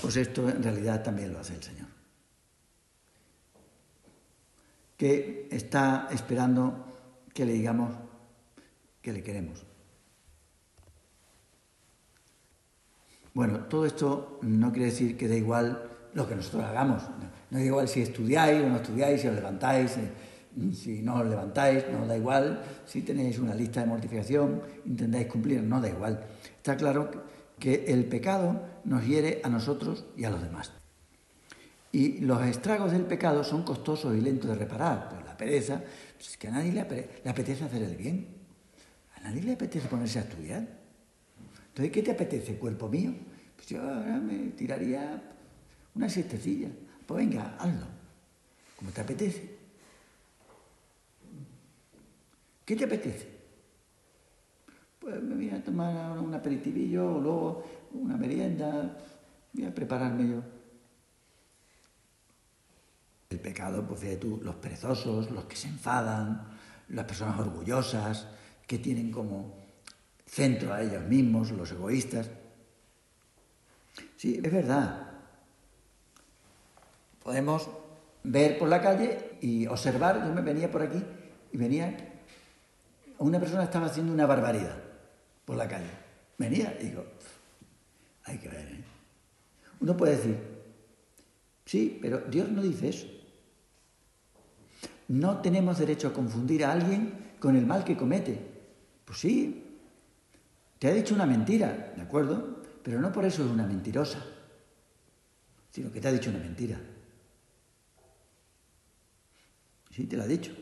Pues 0.00 0.16
esto 0.16 0.48
en 0.48 0.62
realidad 0.62 1.02
también 1.02 1.32
lo 1.32 1.40
hace 1.40 1.56
el 1.56 1.62
Señor. 1.64 1.91
Que 5.02 5.48
está 5.50 6.06
esperando 6.12 6.86
que 7.34 7.44
le 7.44 7.54
digamos 7.54 7.90
que 9.02 9.12
le 9.12 9.20
queremos. 9.20 9.66
Bueno, 13.34 13.64
todo 13.64 13.84
eto 13.84 14.38
no 14.42 14.70
quiere 14.70 14.90
decir 14.94 15.16
que 15.16 15.26
da 15.26 15.34
igual 15.34 15.90
lo 16.14 16.28
que 16.28 16.36
nosotros 16.36 16.62
hagamos. 16.62 17.02
No 17.50 17.58
da 17.58 17.64
igual 17.64 17.88
si 17.88 18.00
estudiáis 18.00 18.62
o 18.62 18.68
no 18.68 18.76
estudiáis, 18.76 19.20
si 19.20 19.26
os 19.26 19.34
levantáis, 19.34 19.96
eh, 19.96 20.12
si 20.72 21.02
no 21.02 21.16
os 21.16 21.26
levantáis, 21.26 21.82
no 21.90 22.06
da 22.06 22.16
igual. 22.16 22.62
Si 22.86 23.02
tenéis 23.02 23.40
una 23.40 23.56
lista 23.56 23.80
de 23.80 23.86
mortificación, 23.86 24.62
intentáis 24.86 25.26
cumplir, 25.26 25.64
no 25.64 25.80
da 25.80 25.88
igual. 25.88 26.22
Está 26.58 26.76
claro 26.76 27.10
que 27.58 27.86
el 27.88 28.04
pecado 28.04 28.62
nos 28.84 29.04
hiere 29.04 29.40
a 29.42 29.48
nosotros 29.48 30.04
y 30.16 30.22
a 30.22 30.30
los 30.30 30.42
demás. 30.42 30.70
Y 31.92 32.20
los 32.20 32.42
estragos 32.42 32.92
del 32.92 33.04
pecado 33.04 33.44
son 33.44 33.64
costosos 33.64 34.16
y 34.16 34.20
lentos 34.22 34.48
de 34.48 34.56
reparar. 34.56 35.10
Pues 35.10 35.24
la 35.26 35.36
pereza, 35.36 35.82
pues 36.16 36.30
es 36.30 36.36
que 36.38 36.48
a 36.48 36.50
nadie 36.50 36.72
le 36.72 37.30
apetece 37.30 37.64
hacer 37.64 37.82
el 37.82 37.96
bien. 37.96 38.26
¿A 39.16 39.20
nadie 39.20 39.42
le 39.42 39.52
apetece 39.52 39.88
ponerse 39.88 40.18
a 40.18 40.22
estudiar? 40.22 40.66
Entonces, 41.68 41.92
¿qué 41.92 42.02
te 42.02 42.10
apetece, 42.12 42.56
cuerpo 42.56 42.88
mío? 42.88 43.12
Pues 43.56 43.68
yo 43.68 43.82
ahora 43.82 44.18
me 44.18 44.50
tiraría 44.50 45.22
una 45.94 46.08
siestecilla. 46.08 46.68
Pues 47.06 47.26
venga, 47.26 47.56
hazlo, 47.58 47.86
como 48.76 48.90
te 48.90 49.00
apetece. 49.02 49.58
¿Qué 52.64 52.74
te 52.74 52.84
apetece? 52.84 53.28
Pues 54.98 55.22
me 55.22 55.34
voy 55.34 55.50
a 55.50 55.62
tomar 55.62 56.18
un 56.18 56.32
aperitivillo 56.32 57.16
o 57.16 57.20
luego 57.20 57.64
una 57.92 58.16
merienda, 58.16 58.96
voy 59.52 59.66
a 59.66 59.74
prepararme 59.74 60.28
yo. 60.30 60.42
El 63.32 63.40
pecado, 63.40 63.86
pues 63.88 64.00
fíjate 64.00 64.18
tú, 64.18 64.40
los 64.42 64.56
perezosos, 64.56 65.30
los 65.30 65.44
que 65.46 65.56
se 65.56 65.66
enfadan, 65.66 66.48
las 66.90 67.06
personas 67.06 67.40
orgullosas, 67.40 68.26
que 68.66 68.78
tienen 68.78 69.10
como 69.10 69.56
centro 70.26 70.74
a 70.74 70.82
ellos 70.82 71.02
mismos, 71.04 71.50
los 71.50 71.72
egoístas. 71.72 72.28
Sí, 74.18 74.38
es 74.42 74.52
verdad. 74.52 75.12
Podemos 77.22 77.70
ver 78.22 78.58
por 78.58 78.68
la 78.68 78.82
calle 78.82 79.38
y 79.40 79.66
observar, 79.66 80.26
yo 80.26 80.34
me 80.34 80.42
venía 80.42 80.70
por 80.70 80.82
aquí 80.82 81.02
y 81.52 81.56
venía, 81.56 82.22
una 83.16 83.40
persona 83.40 83.64
estaba 83.64 83.86
haciendo 83.86 84.12
una 84.12 84.26
barbaridad 84.26 84.76
por 85.46 85.56
la 85.56 85.66
calle. 85.66 85.90
Venía 86.36 86.76
y 86.78 86.84
digo, 86.84 87.06
hay 88.24 88.36
que 88.36 88.48
ver, 88.50 88.72
¿eh? 88.72 88.84
Uno 89.80 89.96
puede 89.96 90.16
decir, 90.16 90.36
sí, 91.64 91.98
pero 92.02 92.18
Dios 92.28 92.50
no 92.50 92.60
dice 92.60 92.90
eso. 92.90 93.21
No 95.08 95.38
tenemos 95.38 95.78
derecho 95.78 96.08
a 96.08 96.12
confundir 96.12 96.64
a 96.64 96.72
alguien 96.72 97.34
con 97.38 97.56
el 97.56 97.66
mal 97.66 97.84
que 97.84 97.96
comete. 97.96 98.38
Pues 99.04 99.18
sí, 99.18 99.64
te 100.78 100.88
ha 100.88 100.94
dicho 100.94 101.14
una 101.14 101.26
mentira, 101.26 101.92
¿de 101.94 102.02
acuerdo? 102.02 102.62
Pero 102.82 103.00
no 103.00 103.12
por 103.12 103.24
eso 103.24 103.44
es 103.44 103.50
una 103.50 103.66
mentirosa, 103.66 104.24
sino 105.70 105.92
que 105.92 106.00
te 106.00 106.08
ha 106.08 106.12
dicho 106.12 106.30
una 106.30 106.40
mentira. 106.40 106.80
Sí, 109.90 110.06
te 110.06 110.16
la 110.16 110.24
ha 110.24 110.26
dicho. 110.26 110.52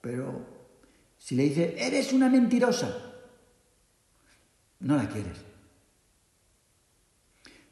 Pero 0.00 0.46
si 1.18 1.34
le 1.34 1.44
dices, 1.44 1.74
eres 1.76 2.12
una 2.12 2.28
mentirosa, 2.28 2.94
no 4.80 4.96
la 4.96 5.08
quieres. 5.08 5.38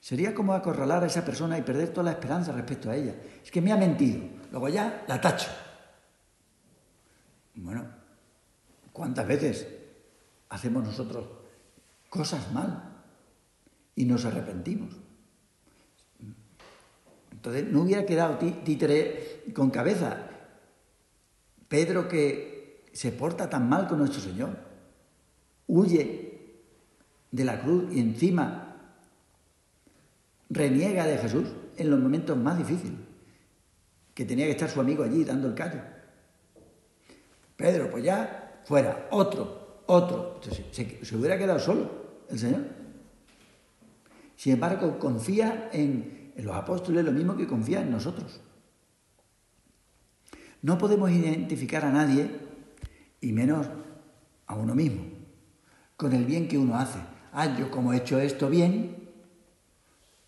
Sería 0.00 0.34
como 0.34 0.52
acorralar 0.52 1.04
a 1.04 1.06
esa 1.06 1.24
persona 1.24 1.56
y 1.56 1.62
perder 1.62 1.90
toda 1.90 2.04
la 2.04 2.12
esperanza 2.12 2.52
respecto 2.52 2.90
a 2.90 2.96
ella. 2.96 3.14
Es 3.42 3.50
que 3.50 3.60
me 3.60 3.70
ha 3.70 3.76
mentido. 3.76 4.20
Luego 4.52 4.68
ya 4.68 5.04
la 5.08 5.20
tacho. 5.20 5.50
Bueno, 7.56 8.02
¿Cuántas 8.92 9.26
veces 9.26 9.66
hacemos 10.50 10.84
nosotros 10.84 11.26
cosas 12.10 12.52
mal 12.52 13.04
y 13.96 14.04
nos 14.04 14.24
arrepentimos? 14.24 14.94
Entonces 17.30 17.66
no 17.68 17.82
hubiera 17.82 18.04
quedado 18.04 18.38
títere 18.38 19.44
con 19.54 19.70
cabeza. 19.70 20.28
Pedro 21.68 22.06
que 22.06 22.84
se 22.92 23.12
porta 23.12 23.48
tan 23.48 23.68
mal 23.68 23.88
con 23.88 23.98
nuestro 23.98 24.20
Señor, 24.20 24.58
huye 25.66 26.60
de 27.30 27.44
la 27.44 27.62
cruz 27.62 27.90
y 27.94 28.00
encima 28.00 28.76
reniega 30.50 31.06
de 31.06 31.16
Jesús 31.16 31.48
en 31.78 31.90
los 31.90 31.98
momentos 31.98 32.36
más 32.36 32.58
difíciles. 32.58 33.11
Que 34.14 34.24
tenía 34.24 34.46
que 34.46 34.52
estar 34.52 34.68
su 34.68 34.80
amigo 34.80 35.04
allí 35.04 35.24
dando 35.24 35.48
el 35.48 35.54
callo. 35.54 35.80
Pedro, 37.56 37.90
pues 37.90 38.04
ya, 38.04 38.60
fuera, 38.64 39.08
otro, 39.10 39.82
otro. 39.86 40.40
Se, 40.72 41.04
se 41.04 41.16
hubiera 41.16 41.38
quedado 41.38 41.58
solo 41.58 41.90
el 42.28 42.38
Señor. 42.38 42.62
Sin 44.36 44.54
embargo, 44.54 44.98
confía 44.98 45.70
en, 45.72 46.32
en 46.36 46.44
los 46.44 46.56
apóstoles 46.56 47.04
lo 47.04 47.12
mismo 47.12 47.36
que 47.36 47.46
confía 47.46 47.80
en 47.80 47.90
nosotros. 47.90 48.40
No 50.62 50.78
podemos 50.78 51.10
identificar 51.10 51.84
a 51.84 51.92
nadie, 51.92 52.30
y 53.20 53.32
menos 53.32 53.68
a 54.46 54.54
uno 54.54 54.74
mismo, 54.74 55.02
con 55.96 56.12
el 56.12 56.24
bien 56.24 56.48
que 56.48 56.58
uno 56.58 56.76
hace. 56.76 56.98
Ah, 57.32 57.56
yo 57.58 57.70
como 57.70 57.92
he 57.92 57.98
hecho 57.98 58.20
esto 58.20 58.48
bien, 58.48 59.08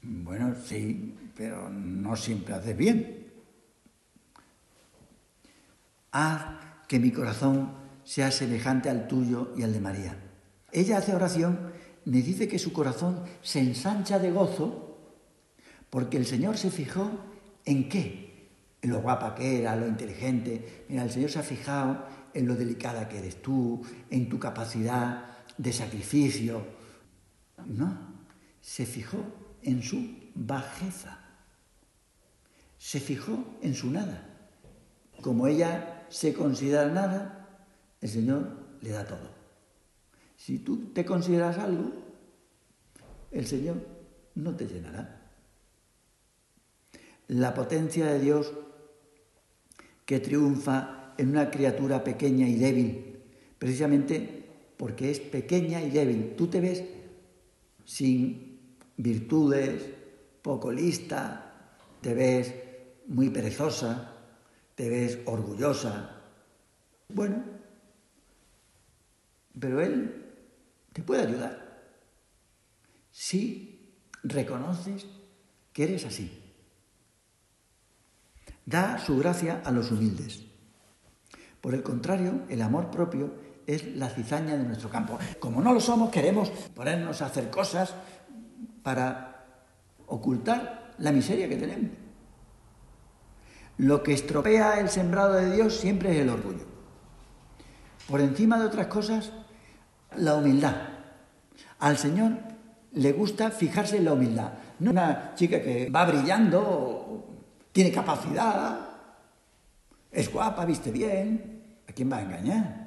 bueno, 0.03 0.55
sí, 0.55 1.15
pero 1.37 1.69
no 1.71 2.15
siempre 2.17 2.55
haces 2.55 2.77
bien. 2.77 3.24
Haz 6.15 6.43
que 6.87 7.01
mi 7.01 7.11
corazón 7.11 7.73
sea 8.05 8.31
semejante 8.31 8.89
al 8.89 9.09
tuyo 9.09 9.53
y 9.57 9.65
al 9.65 9.73
de 9.73 9.81
María. 9.81 10.17
Ella 10.71 10.99
hace 10.99 11.13
oración, 11.13 11.73
me 12.05 12.23
dice 12.23 12.47
que 12.47 12.61
su 12.61 12.73
corazón 12.73 13.25
se 13.43 13.59
ensancha 13.59 14.21
de 14.21 14.31
gozo 14.31 14.97
porque 15.91 16.17
el 16.17 16.25
Señor 16.25 16.57
se 16.57 16.71
fijó 16.71 17.11
en 17.65 17.89
qué, 17.89 18.49
en 18.81 18.91
lo 18.91 19.01
guapa 19.01 19.35
que 19.35 19.59
era, 19.59 19.75
lo 19.75 19.89
inteligente. 19.89 20.85
Mira, 20.89 21.03
el 21.03 21.11
Señor 21.11 21.33
se 21.33 21.41
ha 21.41 21.43
fijado 21.43 22.07
en 22.33 22.47
lo 22.47 22.55
delicada 22.55 23.09
que 23.09 23.19
eres 23.19 23.43
tú, 23.43 23.83
en 24.09 24.29
tu 24.29 24.39
capacidad 24.39 25.25
de 25.59 25.73
sacrificio. 25.73 26.65
No, 27.67 27.99
se 28.61 28.87
fijó 28.87 29.19
en 29.63 29.83
su 29.83 30.31
bajeza, 30.37 31.19
se 32.79 33.01
fijó 33.01 33.57
en 33.63 33.75
su 33.75 33.91
nada. 33.91 34.31
Como 35.21 35.47
ella 35.49 35.94
se 36.09 36.35
considera 36.35 36.87
nada, 36.89 37.49
el 38.01 38.09
Señor 38.09 38.49
le 38.81 38.91
da 38.91 39.07
todo. 39.07 39.31
Si 40.37 40.59
tú 40.59 40.93
te 40.93 41.05
consideras 41.05 41.59
algo, 41.59 41.93
el 43.31 43.47
Señor 43.47 43.77
no 44.35 44.55
te 44.55 44.67
llenará. 44.67 45.21
La 47.29 47.55
potencia 47.55 48.07
de 48.07 48.21
Dios 48.21 48.53
que 50.05 50.21
triunfa 50.21 51.15
en 51.17 51.31
una 51.31 51.51
criatura 51.51 52.05
pequeña 52.05 52.49
y 52.49 52.57
débil, 52.57 53.23
precisamente 53.59 54.45
porque 54.77 55.11
es 55.11 55.21
pequeña 55.21 55.83
y 55.83 55.91
débil. 55.91 56.35
Tú 56.37 56.49
te 56.49 56.61
ves 56.61 56.85
sin 57.85 58.59
virtudes, 58.97 59.83
poco 60.43 60.71
lista, 60.71 61.71
te 62.01 62.13
ves 62.13 62.55
muy 63.07 63.31
perezosa, 63.31 64.14
te 64.75 64.89
ves 64.89 65.19
orgullosa. 65.27 66.23
Bueno, 67.09 67.43
pero 69.59 69.81
Él 69.81 70.33
te 70.93 71.03
puede 71.03 71.23
ayudar 71.23 71.65
si 73.11 73.95
reconoces 74.23 75.07
que 75.73 75.85
eres 75.85 76.05
así. 76.05 76.41
Da 78.67 78.99
su 78.99 79.19
gracia 79.19 79.63
a 79.65 79.71
los 79.71 79.91
humildes. 79.91 80.43
Por 81.61 81.75
el 81.75 81.83
contrario, 81.83 82.43
el 82.49 82.63
amor 82.63 82.91
propio 82.91 83.35
es 83.67 83.95
la 83.97 84.11
cizaña 84.11 84.57
de 84.57 84.65
nuestro 84.65 84.91
campo. 84.91 85.19
Como 85.39 85.63
no 85.63 85.73
lo 85.73 85.81
somos, 85.81 86.11
queremos 86.11 86.51
ponernos 86.75 87.23
a 87.23 87.27
hacer 87.27 87.51
cosas 87.51 87.95
para 88.83 89.47
ocultar 90.07 90.95
la 90.99 91.13
miseria 91.13 91.49
que 91.49 91.57
tenemos. 91.57 92.04
Lo 93.79 94.03
que 94.03 94.13
estropea 94.13 94.81
el 94.81 94.89
sembrado 94.89 95.35
de 95.35 95.55
Dios 95.55 95.77
siempre 95.77 96.13
es 96.13 96.19
el 96.23 96.29
orgullo. 96.29 96.65
Por 98.09 98.21
encima 98.21 98.59
de 98.59 98.67
otras 98.67 98.87
cosas, 98.87 99.33
la 100.17 100.35
humildad. 100.35 100.77
Al 101.79 101.99
Señor 101.99 102.39
le 102.93 103.13
gusta 103.13 103.51
fijarse 103.51 103.97
en 103.97 104.05
la 104.05 104.13
humildad. 104.13 104.53
No 104.79 104.91
una 104.91 105.35
chica 105.35 105.61
que 105.61 105.91
va 105.91 106.05
brillando, 106.05 107.27
tiene 107.73 107.91
capacidad, 107.91 108.79
es 110.11 110.33
guapa, 110.33 110.65
viste 110.65 110.93
bien. 110.93 111.81
¿A 111.89 111.93
quién 111.93 112.11
va 112.11 112.19
a 112.19 112.23
engañar? 112.23 112.85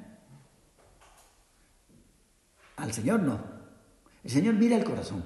Al 2.76 2.92
Señor 2.92 3.20
no. 3.20 3.38
El 4.24 4.30
Señor 4.30 4.54
mira 4.54 4.76
el 4.76 4.84
corazón. 4.84 5.24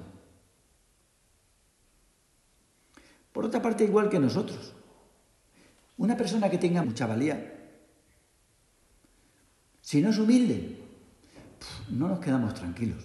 Por 3.31 3.45
otra 3.45 3.61
parte, 3.61 3.85
igual 3.85 4.09
que 4.09 4.19
nosotros. 4.19 4.73
Una 5.97 6.17
persona 6.17 6.49
que 6.49 6.57
tenga 6.57 6.83
mucha 6.83 7.05
valía, 7.05 7.53
si 9.81 10.01
no 10.01 10.09
es 10.09 10.17
humilde, 10.17 10.79
no 11.89 12.07
nos 12.07 12.19
quedamos 12.19 12.53
tranquilos. 12.53 13.03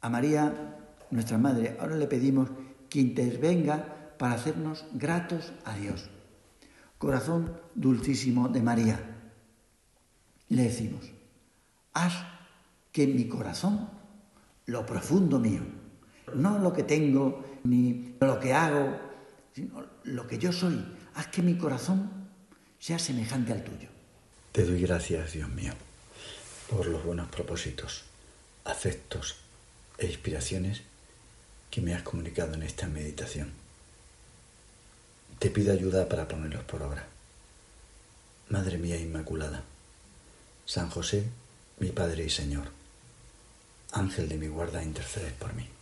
A 0.00 0.08
María, 0.10 0.76
nuestra 1.10 1.38
Madre, 1.38 1.76
ahora 1.80 1.96
le 1.96 2.06
pedimos 2.06 2.50
que 2.90 3.00
intervenga 3.00 4.16
para 4.18 4.34
hacernos 4.34 4.84
gratos 4.92 5.52
a 5.64 5.74
Dios. 5.76 6.10
Corazón 6.98 7.56
dulcísimo 7.74 8.48
de 8.48 8.62
María. 8.62 9.00
Le 10.48 10.64
decimos, 10.64 11.10
haz 11.94 12.14
que 12.92 13.06
mi 13.06 13.26
corazón, 13.26 13.88
lo 14.66 14.86
profundo 14.86 15.38
mío, 15.40 15.62
no 16.34 16.58
lo 16.58 16.72
que 16.72 16.82
tengo 16.82 17.42
ni 17.64 18.14
lo 18.20 18.38
que 18.38 18.52
hago, 18.52 18.98
sino 19.54 19.86
lo 20.04 20.26
que 20.26 20.38
yo 20.38 20.52
soy, 20.52 20.84
haz 21.14 21.28
que 21.28 21.42
mi 21.42 21.56
corazón 21.56 22.10
sea 22.78 22.98
semejante 22.98 23.52
al 23.52 23.62
tuyo. 23.62 23.88
Te 24.52 24.64
doy 24.64 24.80
gracias, 24.80 25.32
Dios 25.32 25.48
mío, 25.48 25.72
por 26.68 26.86
los 26.86 27.04
buenos 27.04 27.28
propósitos, 27.28 28.04
afectos 28.64 29.36
e 29.98 30.06
inspiraciones 30.06 30.82
que 31.70 31.80
me 31.80 31.94
has 31.94 32.02
comunicado 32.02 32.54
en 32.54 32.62
esta 32.62 32.86
meditación. 32.86 33.52
Te 35.38 35.50
pido 35.50 35.72
ayuda 35.72 36.08
para 36.08 36.28
ponerlos 36.28 36.64
por 36.64 36.82
obra. 36.82 37.06
Madre 38.48 38.78
mía 38.78 38.96
Inmaculada, 38.96 39.62
San 40.66 40.90
José, 40.90 41.24
mi 41.78 41.90
Padre 41.90 42.24
y 42.24 42.30
Señor, 42.30 42.68
Ángel 43.92 44.28
de 44.28 44.36
mi 44.36 44.48
guarda, 44.48 44.82
intercedes 44.82 45.32
por 45.32 45.54
mí. 45.54 45.73